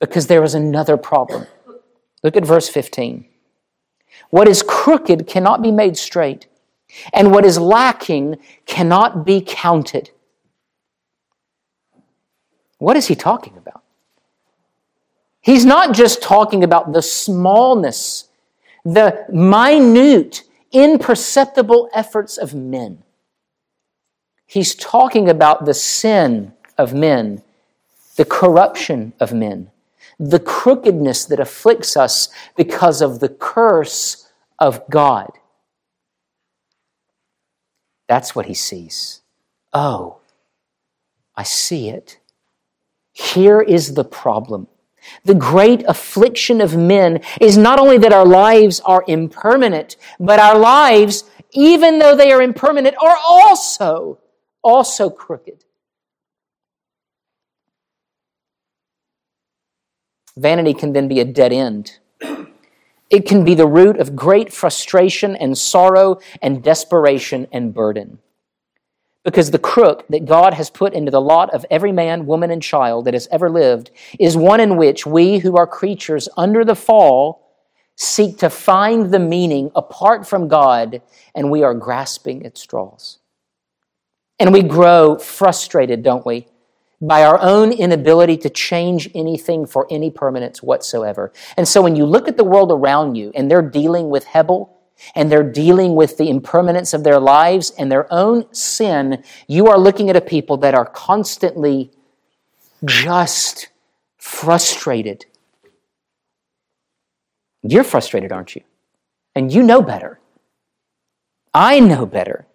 Because 0.00 0.26
there 0.26 0.44
is 0.44 0.54
another 0.54 0.96
problem. 0.96 1.46
Look 2.22 2.36
at 2.36 2.44
verse 2.44 2.68
15. 2.68 3.26
What 4.30 4.48
is 4.48 4.62
crooked 4.62 5.26
cannot 5.26 5.62
be 5.62 5.70
made 5.70 5.96
straight, 5.96 6.46
and 7.12 7.30
what 7.30 7.44
is 7.44 7.58
lacking 7.58 8.36
cannot 8.66 9.24
be 9.24 9.42
counted. 9.46 10.10
What 12.78 12.96
is 12.96 13.06
he 13.06 13.14
talking 13.14 13.56
about? 13.56 13.82
He's 15.40 15.64
not 15.64 15.94
just 15.94 16.22
talking 16.22 16.64
about 16.64 16.92
the 16.92 17.02
smallness, 17.02 18.28
the 18.84 19.24
minute, 19.30 20.42
imperceptible 20.72 21.88
efforts 21.94 22.36
of 22.36 22.54
men. 22.54 23.02
He's 24.46 24.74
talking 24.74 25.28
about 25.28 25.64
the 25.64 25.74
sin 25.74 26.52
of 26.76 26.92
men, 26.92 27.42
the 28.16 28.24
corruption 28.24 29.12
of 29.20 29.32
men, 29.32 29.70
the 30.18 30.40
crookedness 30.40 31.26
that 31.26 31.40
afflicts 31.40 31.96
us 31.96 32.28
because 32.56 33.02
of 33.02 33.20
the 33.20 33.28
curse 33.28 34.30
of 34.58 34.88
God. 34.88 35.30
That's 38.08 38.34
what 38.34 38.46
he 38.46 38.54
sees. 38.54 39.22
Oh, 39.72 40.20
I 41.34 41.42
see 41.42 41.88
it. 41.88 42.18
Here 43.12 43.60
is 43.60 43.94
the 43.94 44.04
problem. 44.04 44.68
The 45.24 45.34
great 45.34 45.82
affliction 45.86 46.60
of 46.60 46.76
men 46.76 47.20
is 47.40 47.58
not 47.58 47.78
only 47.78 47.98
that 47.98 48.12
our 48.12 48.26
lives 48.26 48.80
are 48.80 49.04
impermanent, 49.06 49.96
but 50.18 50.40
our 50.40 50.58
lives, 50.58 51.24
even 51.52 51.98
though 51.98 52.16
they 52.16 52.32
are 52.32 52.42
impermanent, 52.42 52.96
are 53.02 53.16
also, 53.26 54.18
also 54.62 55.10
crooked. 55.10 55.65
Vanity 60.36 60.74
can 60.74 60.92
then 60.92 61.08
be 61.08 61.20
a 61.20 61.24
dead 61.24 61.52
end. 61.52 61.98
It 63.08 63.26
can 63.26 63.44
be 63.44 63.54
the 63.54 63.66
root 63.66 63.98
of 63.98 64.16
great 64.16 64.52
frustration 64.52 65.36
and 65.36 65.56
sorrow 65.56 66.18
and 66.42 66.62
desperation 66.62 67.46
and 67.52 67.72
burden. 67.72 68.18
Because 69.24 69.50
the 69.50 69.58
crook 69.58 70.06
that 70.08 70.24
God 70.24 70.54
has 70.54 70.70
put 70.70 70.92
into 70.92 71.10
the 71.10 71.20
lot 71.20 71.52
of 71.54 71.64
every 71.70 71.92
man, 71.92 72.26
woman, 72.26 72.50
and 72.50 72.62
child 72.62 73.04
that 73.04 73.14
has 73.14 73.28
ever 73.30 73.48
lived 73.50 73.90
is 74.20 74.36
one 74.36 74.60
in 74.60 74.76
which 74.76 75.06
we, 75.06 75.38
who 75.38 75.56
are 75.56 75.66
creatures 75.66 76.28
under 76.36 76.64
the 76.64 76.76
fall, 76.76 77.46
seek 77.96 78.38
to 78.38 78.50
find 78.50 79.12
the 79.12 79.18
meaning 79.18 79.70
apart 79.74 80.26
from 80.26 80.48
God, 80.48 81.00
and 81.34 81.50
we 81.50 81.62
are 81.62 81.74
grasping 81.74 82.44
at 82.44 82.58
straws. 82.58 83.18
And 84.38 84.52
we 84.52 84.62
grow 84.62 85.16
frustrated, 85.16 86.02
don't 86.02 86.26
we? 86.26 86.46
By 87.00 87.24
our 87.24 87.38
own 87.40 87.72
inability 87.72 88.38
to 88.38 88.50
change 88.50 89.10
anything 89.14 89.66
for 89.66 89.86
any 89.90 90.10
permanence 90.10 90.62
whatsoever. 90.62 91.32
And 91.56 91.68
so 91.68 91.82
when 91.82 91.94
you 91.94 92.06
look 92.06 92.26
at 92.26 92.38
the 92.38 92.44
world 92.44 92.72
around 92.72 93.16
you 93.16 93.32
and 93.34 93.50
they're 93.50 93.60
dealing 93.60 94.08
with 94.08 94.24
Hebel 94.24 94.74
and 95.14 95.30
they're 95.30 95.42
dealing 95.42 95.94
with 95.94 96.16
the 96.16 96.30
impermanence 96.30 96.94
of 96.94 97.04
their 97.04 97.20
lives 97.20 97.70
and 97.78 97.92
their 97.92 98.10
own 98.10 98.52
sin, 98.54 99.22
you 99.46 99.66
are 99.66 99.78
looking 99.78 100.08
at 100.08 100.16
a 100.16 100.22
people 100.22 100.56
that 100.58 100.74
are 100.74 100.86
constantly 100.86 101.90
just 102.84 103.68
frustrated. 104.16 105.26
You're 107.62 107.84
frustrated, 107.84 108.32
aren't 108.32 108.56
you? 108.56 108.62
And 109.34 109.52
you 109.52 109.62
know 109.62 109.82
better. 109.82 110.18
I 111.52 111.78
know 111.80 112.06
better. 112.06 112.46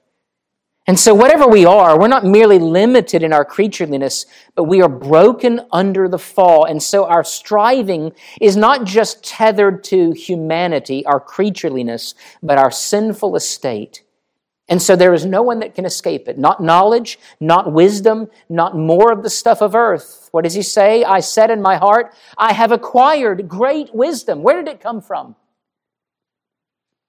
And 0.92 1.00
so, 1.00 1.14
whatever 1.14 1.48
we 1.48 1.66
are, 1.66 1.98
we're 1.98 2.10
not 2.10 2.26
merely 2.26 2.60
limited 2.60 3.24
in 3.24 3.32
our 3.32 3.46
creatureliness, 3.46 4.26
but 4.56 4.66
we 4.66 4.82
are 4.82 4.90
broken 4.90 5.62
under 5.72 6.10
the 6.10 6.20
fall. 6.20 6.66
And 6.66 6.84
so, 6.84 7.06
our 7.06 7.24
striving 7.24 8.12
is 8.42 8.58
not 8.58 8.84
just 8.84 9.24
tethered 9.24 9.86
to 9.86 10.12
humanity, 10.12 11.06
our 11.06 11.22
creatureliness, 11.22 12.14
but 12.44 12.58
our 12.58 12.72
sinful 12.72 13.38
estate. 13.38 14.04
And 14.68 14.82
so, 14.82 14.98
there 14.98 15.14
is 15.14 15.26
no 15.26 15.42
one 15.42 15.60
that 15.60 15.76
can 15.76 15.86
escape 15.86 16.28
it. 16.28 16.38
Not 16.38 16.62
knowledge, 16.62 17.20
not 17.40 17.72
wisdom, 17.72 18.30
not 18.50 18.76
more 18.76 19.14
of 19.14 19.24
the 19.24 19.30
stuff 19.30 19.62
of 19.62 19.74
earth. 19.74 20.28
What 20.34 20.44
does 20.44 20.56
he 20.56 20.62
say? 20.62 21.06
I 21.06 21.22
said 21.22 21.52
in 21.52 21.62
my 21.62 21.78
heart, 21.78 22.14
I 22.38 22.52
have 22.52 22.74
acquired 22.74 23.48
great 23.48 23.96
wisdom. 23.96 24.44
Where 24.44 24.62
did 24.62 24.70
it 24.70 24.82
come 24.82 25.00
from? 25.00 25.38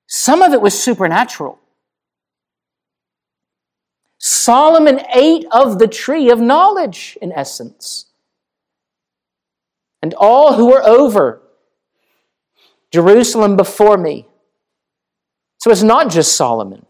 Some 0.07 0.40
of 0.40 0.53
it 0.53 0.62
was 0.62 0.81
supernatural. 0.81 1.59
Solomon 4.24 5.00
ate 5.12 5.44
of 5.50 5.80
the 5.80 5.88
tree 5.88 6.30
of 6.30 6.40
knowledge, 6.40 7.18
in 7.20 7.32
essence. 7.32 8.06
And 10.00 10.14
all 10.14 10.54
who 10.54 10.66
were 10.66 10.82
over 10.87 11.42
Jerusalem 12.92 13.56
before 13.56 13.98
me. 13.98 14.28
So 15.58 15.72
it's 15.72 15.82
not 15.82 16.08
just 16.08 16.37
Solomon. 16.37 16.87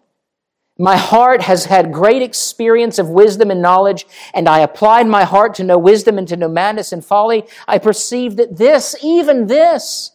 My 0.79 0.97
heart 0.97 1.41
has 1.43 1.65
had 1.65 1.91
great 1.91 2.21
experience 2.21 2.99
of 2.99 3.09
wisdom 3.09 3.51
and 3.51 3.63
knowledge, 3.63 4.07
and 4.35 4.47
I 4.47 4.59
applied 4.59 5.07
my 5.07 5.25
heart 5.25 5.55
to 5.55 5.65
know 5.65 5.79
wisdom 5.79 6.19
and 6.19 6.29
to 6.29 6.37
know 6.37 6.49
madness 6.49 6.93
and 6.93 7.03
folly. 7.03 7.45
I 7.67 7.79
perceived 7.79 8.37
that 8.37 8.59
this, 8.59 8.95
even 9.03 9.47
this, 9.47 10.11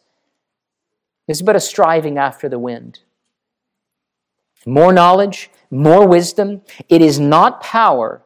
is 1.27 1.41
but 1.41 1.55
a 1.55 1.59
striving 1.59 2.19
after 2.19 2.47
the 2.47 2.59
wind. 2.59 2.99
More 4.67 4.93
knowledge, 4.93 5.49
more 5.69 6.07
wisdom. 6.07 6.61
It 6.89 7.01
is 7.01 7.19
not 7.19 7.61
power. 7.61 8.21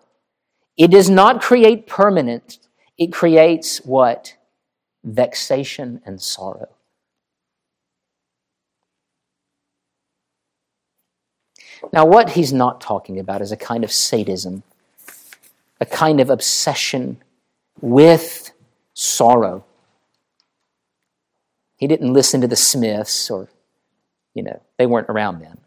It 0.77 0.91
does 0.91 1.09
not 1.09 1.41
create 1.41 1.87
permanence. 1.87 2.59
It 2.97 3.11
creates 3.11 3.77
what? 3.79 4.35
Vexation 5.03 6.01
and 6.05 6.21
sorrow. 6.21 6.69
Now, 11.91 12.05
what 12.05 12.31
he's 12.31 12.53
not 12.53 12.79
talking 12.79 13.19
about 13.19 13.41
is 13.41 13.51
a 13.51 13.57
kind 13.57 13.83
of 13.83 13.91
sadism, 13.91 14.61
a 15.79 15.85
kind 15.85 16.19
of 16.19 16.29
obsession 16.29 17.17
with 17.81 18.51
sorrow. 18.93 19.65
He 21.77 21.87
didn't 21.87 22.13
listen 22.13 22.41
to 22.41 22.47
the 22.47 22.55
Smiths, 22.55 23.31
or, 23.31 23.49
you 24.35 24.43
know, 24.43 24.61
they 24.77 24.85
weren't 24.85 25.09
around 25.09 25.39
then 25.39 25.60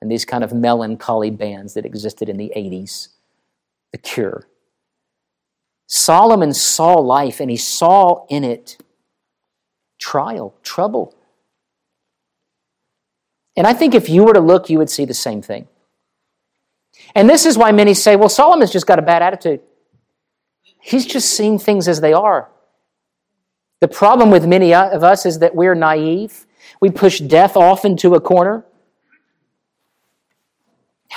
and 0.00 0.10
these 0.10 0.24
kind 0.24 0.44
of 0.44 0.52
melancholy 0.52 1.30
bands 1.30 1.74
that 1.74 1.86
existed 1.86 2.28
in 2.28 2.36
the 2.36 2.52
80s. 2.56 3.08
The 3.92 3.98
Cure. 3.98 4.46
Solomon 5.86 6.52
saw 6.52 6.94
life 6.94 7.40
and 7.40 7.50
he 7.50 7.56
saw 7.56 8.26
in 8.28 8.44
it 8.44 8.78
trial, 9.98 10.54
trouble. 10.62 11.14
And 13.56 13.66
I 13.66 13.72
think 13.72 13.94
if 13.94 14.08
you 14.08 14.24
were 14.24 14.34
to 14.34 14.40
look, 14.40 14.68
you 14.68 14.78
would 14.78 14.90
see 14.90 15.04
the 15.04 15.14
same 15.14 15.40
thing. 15.40 15.68
And 17.14 17.28
this 17.28 17.46
is 17.46 17.56
why 17.56 17.72
many 17.72 17.94
say, 17.94 18.16
well, 18.16 18.28
Solomon's 18.28 18.72
just 18.72 18.86
got 18.86 18.98
a 18.98 19.02
bad 19.02 19.22
attitude. 19.22 19.60
He's 20.80 21.06
just 21.06 21.30
seeing 21.30 21.58
things 21.58 21.88
as 21.88 22.00
they 22.00 22.12
are. 22.12 22.50
The 23.80 23.88
problem 23.88 24.30
with 24.30 24.46
many 24.46 24.74
of 24.74 25.02
us 25.04 25.26
is 25.26 25.38
that 25.40 25.54
we're 25.54 25.74
naive. 25.74 26.46
We 26.80 26.90
push 26.90 27.20
death 27.20 27.56
off 27.56 27.84
into 27.84 28.14
a 28.14 28.20
corner. 28.20 28.64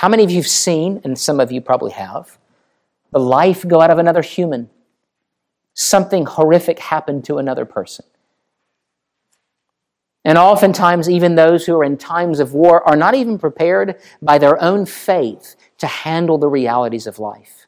How 0.00 0.08
many 0.08 0.24
of 0.24 0.30
you 0.30 0.36
have 0.36 0.48
seen, 0.48 1.02
and 1.04 1.18
some 1.18 1.40
of 1.40 1.52
you 1.52 1.60
probably 1.60 1.90
have, 1.90 2.38
the 3.12 3.18
life 3.18 3.68
go 3.68 3.82
out 3.82 3.90
of 3.90 3.98
another 3.98 4.22
human? 4.22 4.70
Something 5.74 6.24
horrific 6.24 6.78
happened 6.78 7.26
to 7.26 7.36
another 7.36 7.66
person. 7.66 8.06
And 10.24 10.38
oftentimes, 10.38 11.10
even 11.10 11.34
those 11.34 11.66
who 11.66 11.76
are 11.76 11.84
in 11.84 11.98
times 11.98 12.40
of 12.40 12.54
war 12.54 12.82
are 12.88 12.96
not 12.96 13.14
even 13.14 13.38
prepared 13.38 14.00
by 14.22 14.38
their 14.38 14.58
own 14.62 14.86
faith 14.86 15.54
to 15.76 15.86
handle 15.86 16.38
the 16.38 16.48
realities 16.48 17.06
of 17.06 17.18
life. 17.18 17.66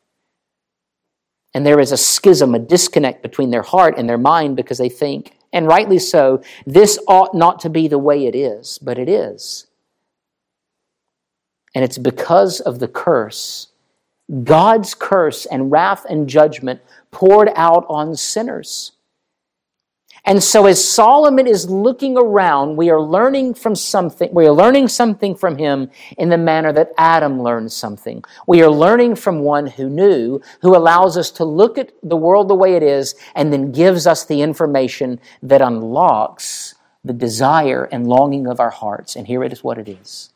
And 1.53 1.67
there 1.67 1.81
is 1.81 1.93
a 1.93 1.99
schism, 1.99 2.55
a 2.55 2.59
disconnect 2.59 3.23
between 3.23 3.51
their 3.51 3.61
heart 3.61 3.99
and 3.99 4.09
their 4.09 4.17
mind 4.17 4.57
because 4.57 4.79
they 4.79 4.89
think, 4.89 5.37
and 5.53 5.67
rightly 5.67 5.99
so, 5.99 6.43
this 6.65 6.99
ought 7.07 7.35
not 7.35 7.61
to 7.61 7.69
be 7.69 7.89
the 7.89 7.99
way 7.99 8.25
it 8.25 8.35
is, 8.35 8.79
but 8.79 8.97
it 8.97 9.11
is. 9.11 9.67
And 11.75 11.85
it's 11.85 11.99
because 11.99 12.61
of 12.61 12.79
the 12.79 12.89
curse, 12.89 13.69
God's 14.45 14.95
curse 14.95 15.47
and 15.47 15.71
wrath 15.71 16.05
and 16.09 16.29
judgment 16.29 16.81
poured 17.11 17.51
out 17.55 17.85
on 17.89 18.17
sinners. 18.17 18.93
And 20.25 20.41
so 20.41 20.67
as 20.67 20.87
Solomon 20.87 21.49
is 21.49 21.69
looking 21.69 22.17
around, 22.17 22.77
we 22.77 22.91
are 22.91 23.01
learning 23.01 23.55
from 23.55 23.75
something, 23.75 24.33
we 24.33 24.47
are 24.47 24.53
learning 24.53 24.87
something 24.87 25.35
from 25.35 25.59
him 25.59 25.91
in 26.17 26.29
the 26.29 26.39
manner 26.39 26.73
that 26.73 26.93
Adam 26.97 27.43
learned 27.43 27.73
something. 27.73 28.23
We 28.47 28.63
are 28.63 28.71
learning 28.71 29.17
from 29.17 29.41
one 29.41 29.67
who 29.67 29.91
knew, 29.91 30.41
who 30.61 30.77
allows 30.77 31.17
us 31.17 31.33
to 31.33 31.45
look 31.45 31.77
at 31.77 31.91
the 32.05 32.17
world 32.17 32.47
the 32.47 32.55
way 32.55 32.75
it 32.75 32.85
is 32.85 33.17
and 33.35 33.53
then 33.53 33.73
gives 33.73 34.07
us 34.07 34.25
the 34.25 34.43
information 34.43 35.19
that 35.43 35.61
unlocks 35.61 36.77
the 37.05 37.13
desire 37.13 37.89
and 37.91 38.07
longing 38.07 38.47
of 38.47 38.61
our 38.61 38.71
hearts. 38.71 39.17
And 39.17 39.27
here 39.27 39.43
it 39.43 39.53
is 39.53 39.65
what 39.65 39.79
it 39.79 39.89
is. 39.89 40.32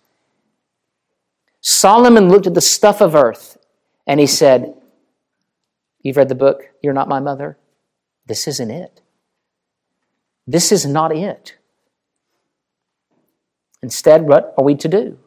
Solomon 1.60 2.28
looked 2.28 2.46
at 2.46 2.54
the 2.54 2.60
stuff 2.60 3.00
of 3.00 3.14
earth 3.14 3.58
and 4.06 4.20
he 4.20 4.26
said, 4.26 4.74
You've 6.02 6.16
read 6.16 6.28
the 6.28 6.34
book, 6.36 6.70
You're 6.82 6.92
Not 6.92 7.08
My 7.08 7.18
Mother? 7.18 7.58
This 8.26 8.46
isn't 8.46 8.70
it. 8.70 9.00
This 10.46 10.70
is 10.70 10.86
not 10.86 11.14
it. 11.14 11.56
Instead, 13.82 14.22
what 14.22 14.54
are 14.56 14.64
we 14.64 14.74
to 14.76 14.88
do? 14.88 15.18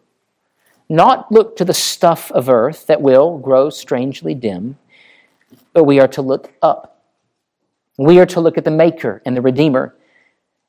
Not 0.88 1.32
look 1.32 1.56
to 1.58 1.66
the 1.66 1.74
stuff 1.74 2.32
of 2.32 2.50
earth 2.50 2.88
that 2.88 3.02
will 3.02 3.38
grow 3.38 3.70
strangely 3.70 4.34
dim, 4.34 4.78
but 5.74 5.84
we 5.84 6.00
are 6.00 6.08
to 6.10 6.22
look 6.22 6.54
up. 6.62 7.04
We 7.98 8.20
are 8.20 8.26
to 8.28 8.40
look 8.40 8.58
at 8.58 8.64
the 8.64 8.72
Maker 8.72 9.22
and 9.26 9.36
the 9.36 9.42
Redeemer. 9.42 9.96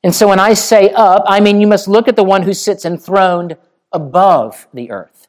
And 0.03 0.13
so 0.13 0.27
when 0.27 0.39
I 0.39 0.53
say 0.53 0.89
up, 0.91 1.23
I 1.25 1.39
mean 1.39 1.61
you 1.61 1.67
must 1.67 1.87
look 1.87 2.07
at 2.07 2.15
the 2.15 2.23
one 2.23 2.43
who 2.43 2.53
sits 2.53 2.85
enthroned 2.85 3.57
above 3.91 4.67
the 4.73 4.91
earth. 4.91 5.20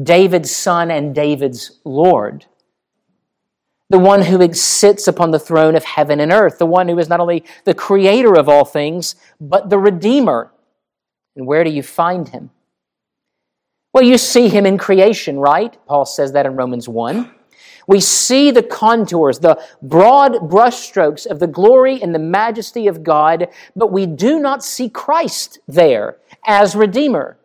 David's 0.00 0.54
son 0.54 0.90
and 0.90 1.14
David's 1.14 1.80
Lord 1.84 2.46
the 3.92 3.98
one 3.98 4.22
who 4.22 4.52
sits 4.54 5.06
upon 5.06 5.32
the 5.32 5.38
throne 5.38 5.76
of 5.76 5.84
heaven 5.84 6.18
and 6.18 6.32
earth, 6.32 6.56
the 6.56 6.64
one 6.64 6.88
who 6.88 6.98
is 6.98 7.10
not 7.10 7.20
only 7.20 7.44
the 7.64 7.74
creator 7.74 8.34
of 8.34 8.48
all 8.48 8.64
things, 8.64 9.16
but 9.38 9.68
the 9.68 9.78
redeemer. 9.78 10.50
And 11.36 11.46
where 11.46 11.62
do 11.62 11.68
you 11.68 11.82
find 11.82 12.26
him? 12.26 12.50
Well, 13.92 14.02
you 14.02 14.16
see 14.16 14.48
him 14.48 14.64
in 14.64 14.78
creation, 14.78 15.38
right? 15.38 15.76
Paul 15.86 16.06
says 16.06 16.32
that 16.32 16.46
in 16.46 16.56
Romans 16.56 16.88
1. 16.88 17.30
We 17.86 18.00
see 18.00 18.50
the 18.50 18.62
contours, 18.62 19.40
the 19.40 19.62
broad 19.82 20.32
brushstrokes 20.48 21.26
of 21.26 21.38
the 21.38 21.46
glory 21.46 22.00
and 22.00 22.14
the 22.14 22.18
majesty 22.18 22.86
of 22.86 23.02
God, 23.02 23.48
but 23.76 23.92
we 23.92 24.06
do 24.06 24.40
not 24.40 24.64
see 24.64 24.88
Christ 24.88 25.58
there 25.68 26.16
as 26.46 26.74
Redeemer. 26.74 27.36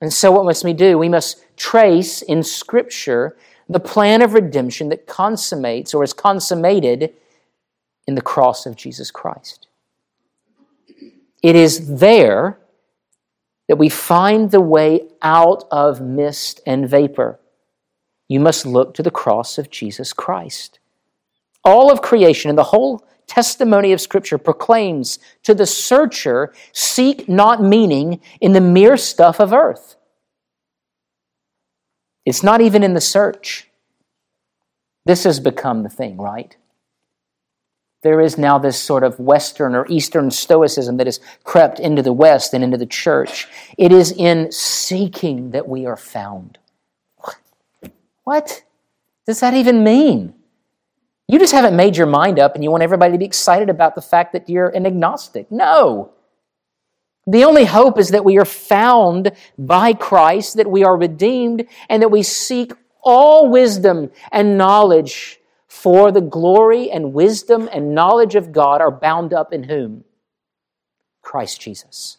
And 0.00 0.12
so, 0.12 0.30
what 0.30 0.44
must 0.44 0.64
we 0.64 0.72
do? 0.72 0.96
We 0.96 1.08
must 1.08 1.44
trace 1.56 2.22
in 2.22 2.42
Scripture 2.42 3.36
the 3.68 3.80
plan 3.80 4.22
of 4.22 4.32
redemption 4.32 4.88
that 4.90 5.06
consummates 5.06 5.92
or 5.92 6.02
is 6.02 6.12
consummated 6.12 7.12
in 8.06 8.14
the 8.14 8.22
cross 8.22 8.64
of 8.64 8.76
Jesus 8.76 9.10
Christ. 9.10 9.66
It 11.42 11.54
is 11.54 11.98
there 11.98 12.58
that 13.68 13.76
we 13.76 13.88
find 13.88 14.50
the 14.50 14.60
way 14.60 15.08
out 15.20 15.64
of 15.70 16.00
mist 16.00 16.60
and 16.64 16.88
vapor. 16.88 17.38
You 18.26 18.40
must 18.40 18.66
look 18.66 18.94
to 18.94 19.02
the 19.02 19.10
cross 19.10 19.58
of 19.58 19.70
Jesus 19.70 20.12
Christ. 20.12 20.78
All 21.64 21.92
of 21.92 22.02
creation 22.02 22.48
and 22.48 22.58
the 22.58 22.64
whole 22.64 23.06
testimony 23.28 23.92
of 23.92 24.00
Scripture 24.00 24.38
proclaims 24.38 25.20
to 25.44 25.54
the 25.54 25.66
searcher 25.66 26.52
seek 26.72 27.28
not 27.28 27.62
meaning 27.62 28.20
in 28.40 28.52
the 28.52 28.60
mere 28.60 28.96
stuff 28.96 29.38
of 29.38 29.52
earth. 29.52 29.96
It's 32.24 32.42
not 32.42 32.60
even 32.60 32.82
in 32.82 32.94
the 32.94 33.00
search. 33.00 33.68
This 35.04 35.24
has 35.24 35.38
become 35.38 35.84
the 35.84 35.88
thing, 35.88 36.16
right? 36.16 36.56
There 38.02 38.20
is 38.20 38.36
now 38.36 38.58
this 38.58 38.80
sort 38.80 39.04
of 39.04 39.18
Western 39.18 39.74
or 39.74 39.86
Eastern 39.88 40.30
Stoicism 40.30 40.96
that 40.96 41.06
has 41.06 41.20
crept 41.44 41.80
into 41.80 42.02
the 42.02 42.12
West 42.12 42.54
and 42.54 42.64
into 42.64 42.76
the 42.76 42.86
church. 42.86 43.46
It 43.76 43.92
is 43.92 44.12
in 44.12 44.50
seeking 44.52 45.52
that 45.52 45.68
we 45.68 45.86
are 45.86 45.96
found. 45.96 46.58
What? 48.24 48.62
does 49.28 49.40
that 49.40 49.52
even 49.52 49.84
mean? 49.84 50.32
You 51.28 51.38
just 51.38 51.52
haven't 51.52 51.76
made 51.76 51.96
your 51.96 52.06
mind 52.06 52.38
up 52.38 52.54
and 52.54 52.64
you 52.64 52.70
want 52.70 52.82
everybody 52.82 53.12
to 53.12 53.18
be 53.18 53.26
excited 53.26 53.68
about 53.68 53.94
the 53.94 54.00
fact 54.00 54.32
that 54.32 54.48
you're 54.48 54.70
an 54.70 54.86
agnostic. 54.86 55.52
No. 55.52 56.12
The 57.26 57.44
only 57.44 57.66
hope 57.66 57.98
is 57.98 58.08
that 58.08 58.24
we 58.24 58.38
are 58.38 58.46
found 58.46 59.32
by 59.58 59.92
Christ, 59.92 60.56
that 60.56 60.70
we 60.70 60.84
are 60.84 60.96
redeemed, 60.96 61.66
and 61.90 62.02
that 62.02 62.10
we 62.10 62.22
seek 62.22 62.72
all 63.02 63.50
wisdom 63.50 64.10
and 64.32 64.56
knowledge 64.56 65.38
for 65.66 66.10
the 66.10 66.22
glory 66.22 66.90
and 66.90 67.12
wisdom 67.12 67.68
and 67.70 67.94
knowledge 67.94 68.34
of 68.34 68.50
God 68.50 68.80
are 68.80 68.90
bound 68.90 69.34
up 69.34 69.52
in 69.52 69.64
whom? 69.64 70.04
Christ 71.20 71.60
Jesus. 71.60 72.16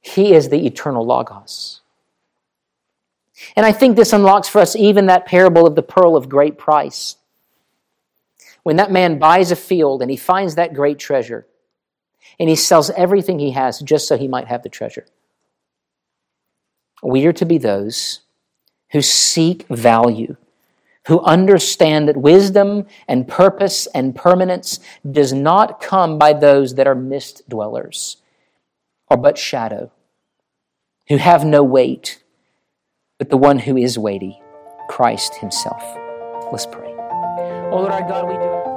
He 0.00 0.34
is 0.34 0.50
the 0.50 0.66
eternal 0.66 1.04
Logos. 1.04 1.80
And 3.56 3.64
I 3.64 3.72
think 3.72 3.96
this 3.96 4.12
unlocks 4.12 4.48
for 4.48 4.60
us 4.60 4.76
even 4.76 5.06
that 5.06 5.26
parable 5.26 5.66
of 5.66 5.74
the 5.74 5.82
pearl 5.82 6.16
of 6.16 6.28
great 6.28 6.58
price. 6.58 7.16
When 8.62 8.76
that 8.76 8.92
man 8.92 9.18
buys 9.18 9.50
a 9.50 9.56
field 9.56 10.02
and 10.02 10.10
he 10.10 10.16
finds 10.16 10.54
that 10.54 10.74
great 10.74 10.98
treasure, 10.98 11.46
and 12.38 12.48
he 12.48 12.56
sells 12.56 12.90
everything 12.90 13.38
he 13.38 13.52
has 13.52 13.80
just 13.80 14.06
so 14.06 14.16
he 14.16 14.28
might 14.28 14.48
have 14.48 14.62
the 14.62 14.68
treasure. 14.68 15.06
We 17.02 17.26
are 17.26 17.32
to 17.34 17.46
be 17.46 17.58
those 17.58 18.20
who 18.90 19.02
seek 19.02 19.66
value, 19.68 20.36
who 21.06 21.20
understand 21.20 22.08
that 22.08 22.16
wisdom 22.16 22.86
and 23.06 23.28
purpose 23.28 23.86
and 23.94 24.14
permanence 24.14 24.80
does 25.10 25.32
not 25.32 25.80
come 25.80 26.18
by 26.18 26.32
those 26.32 26.74
that 26.74 26.86
are 26.86 26.94
mist 26.94 27.48
dwellers 27.48 28.18
or 29.10 29.16
but 29.16 29.38
shadow, 29.38 29.90
who 31.08 31.16
have 31.16 31.44
no 31.44 31.62
weight, 31.62 32.22
but 33.18 33.30
the 33.30 33.36
one 33.38 33.58
who 33.58 33.76
is 33.76 33.98
weighty, 33.98 34.38
Christ 34.88 35.36
Himself. 35.36 35.82
Let's 36.52 36.66
pray. 36.66 36.87
Oh 37.70 37.80
Lord 37.80 37.92
our 37.92 38.02
God, 38.02 38.26
we 38.28 38.34
do. 38.36 38.67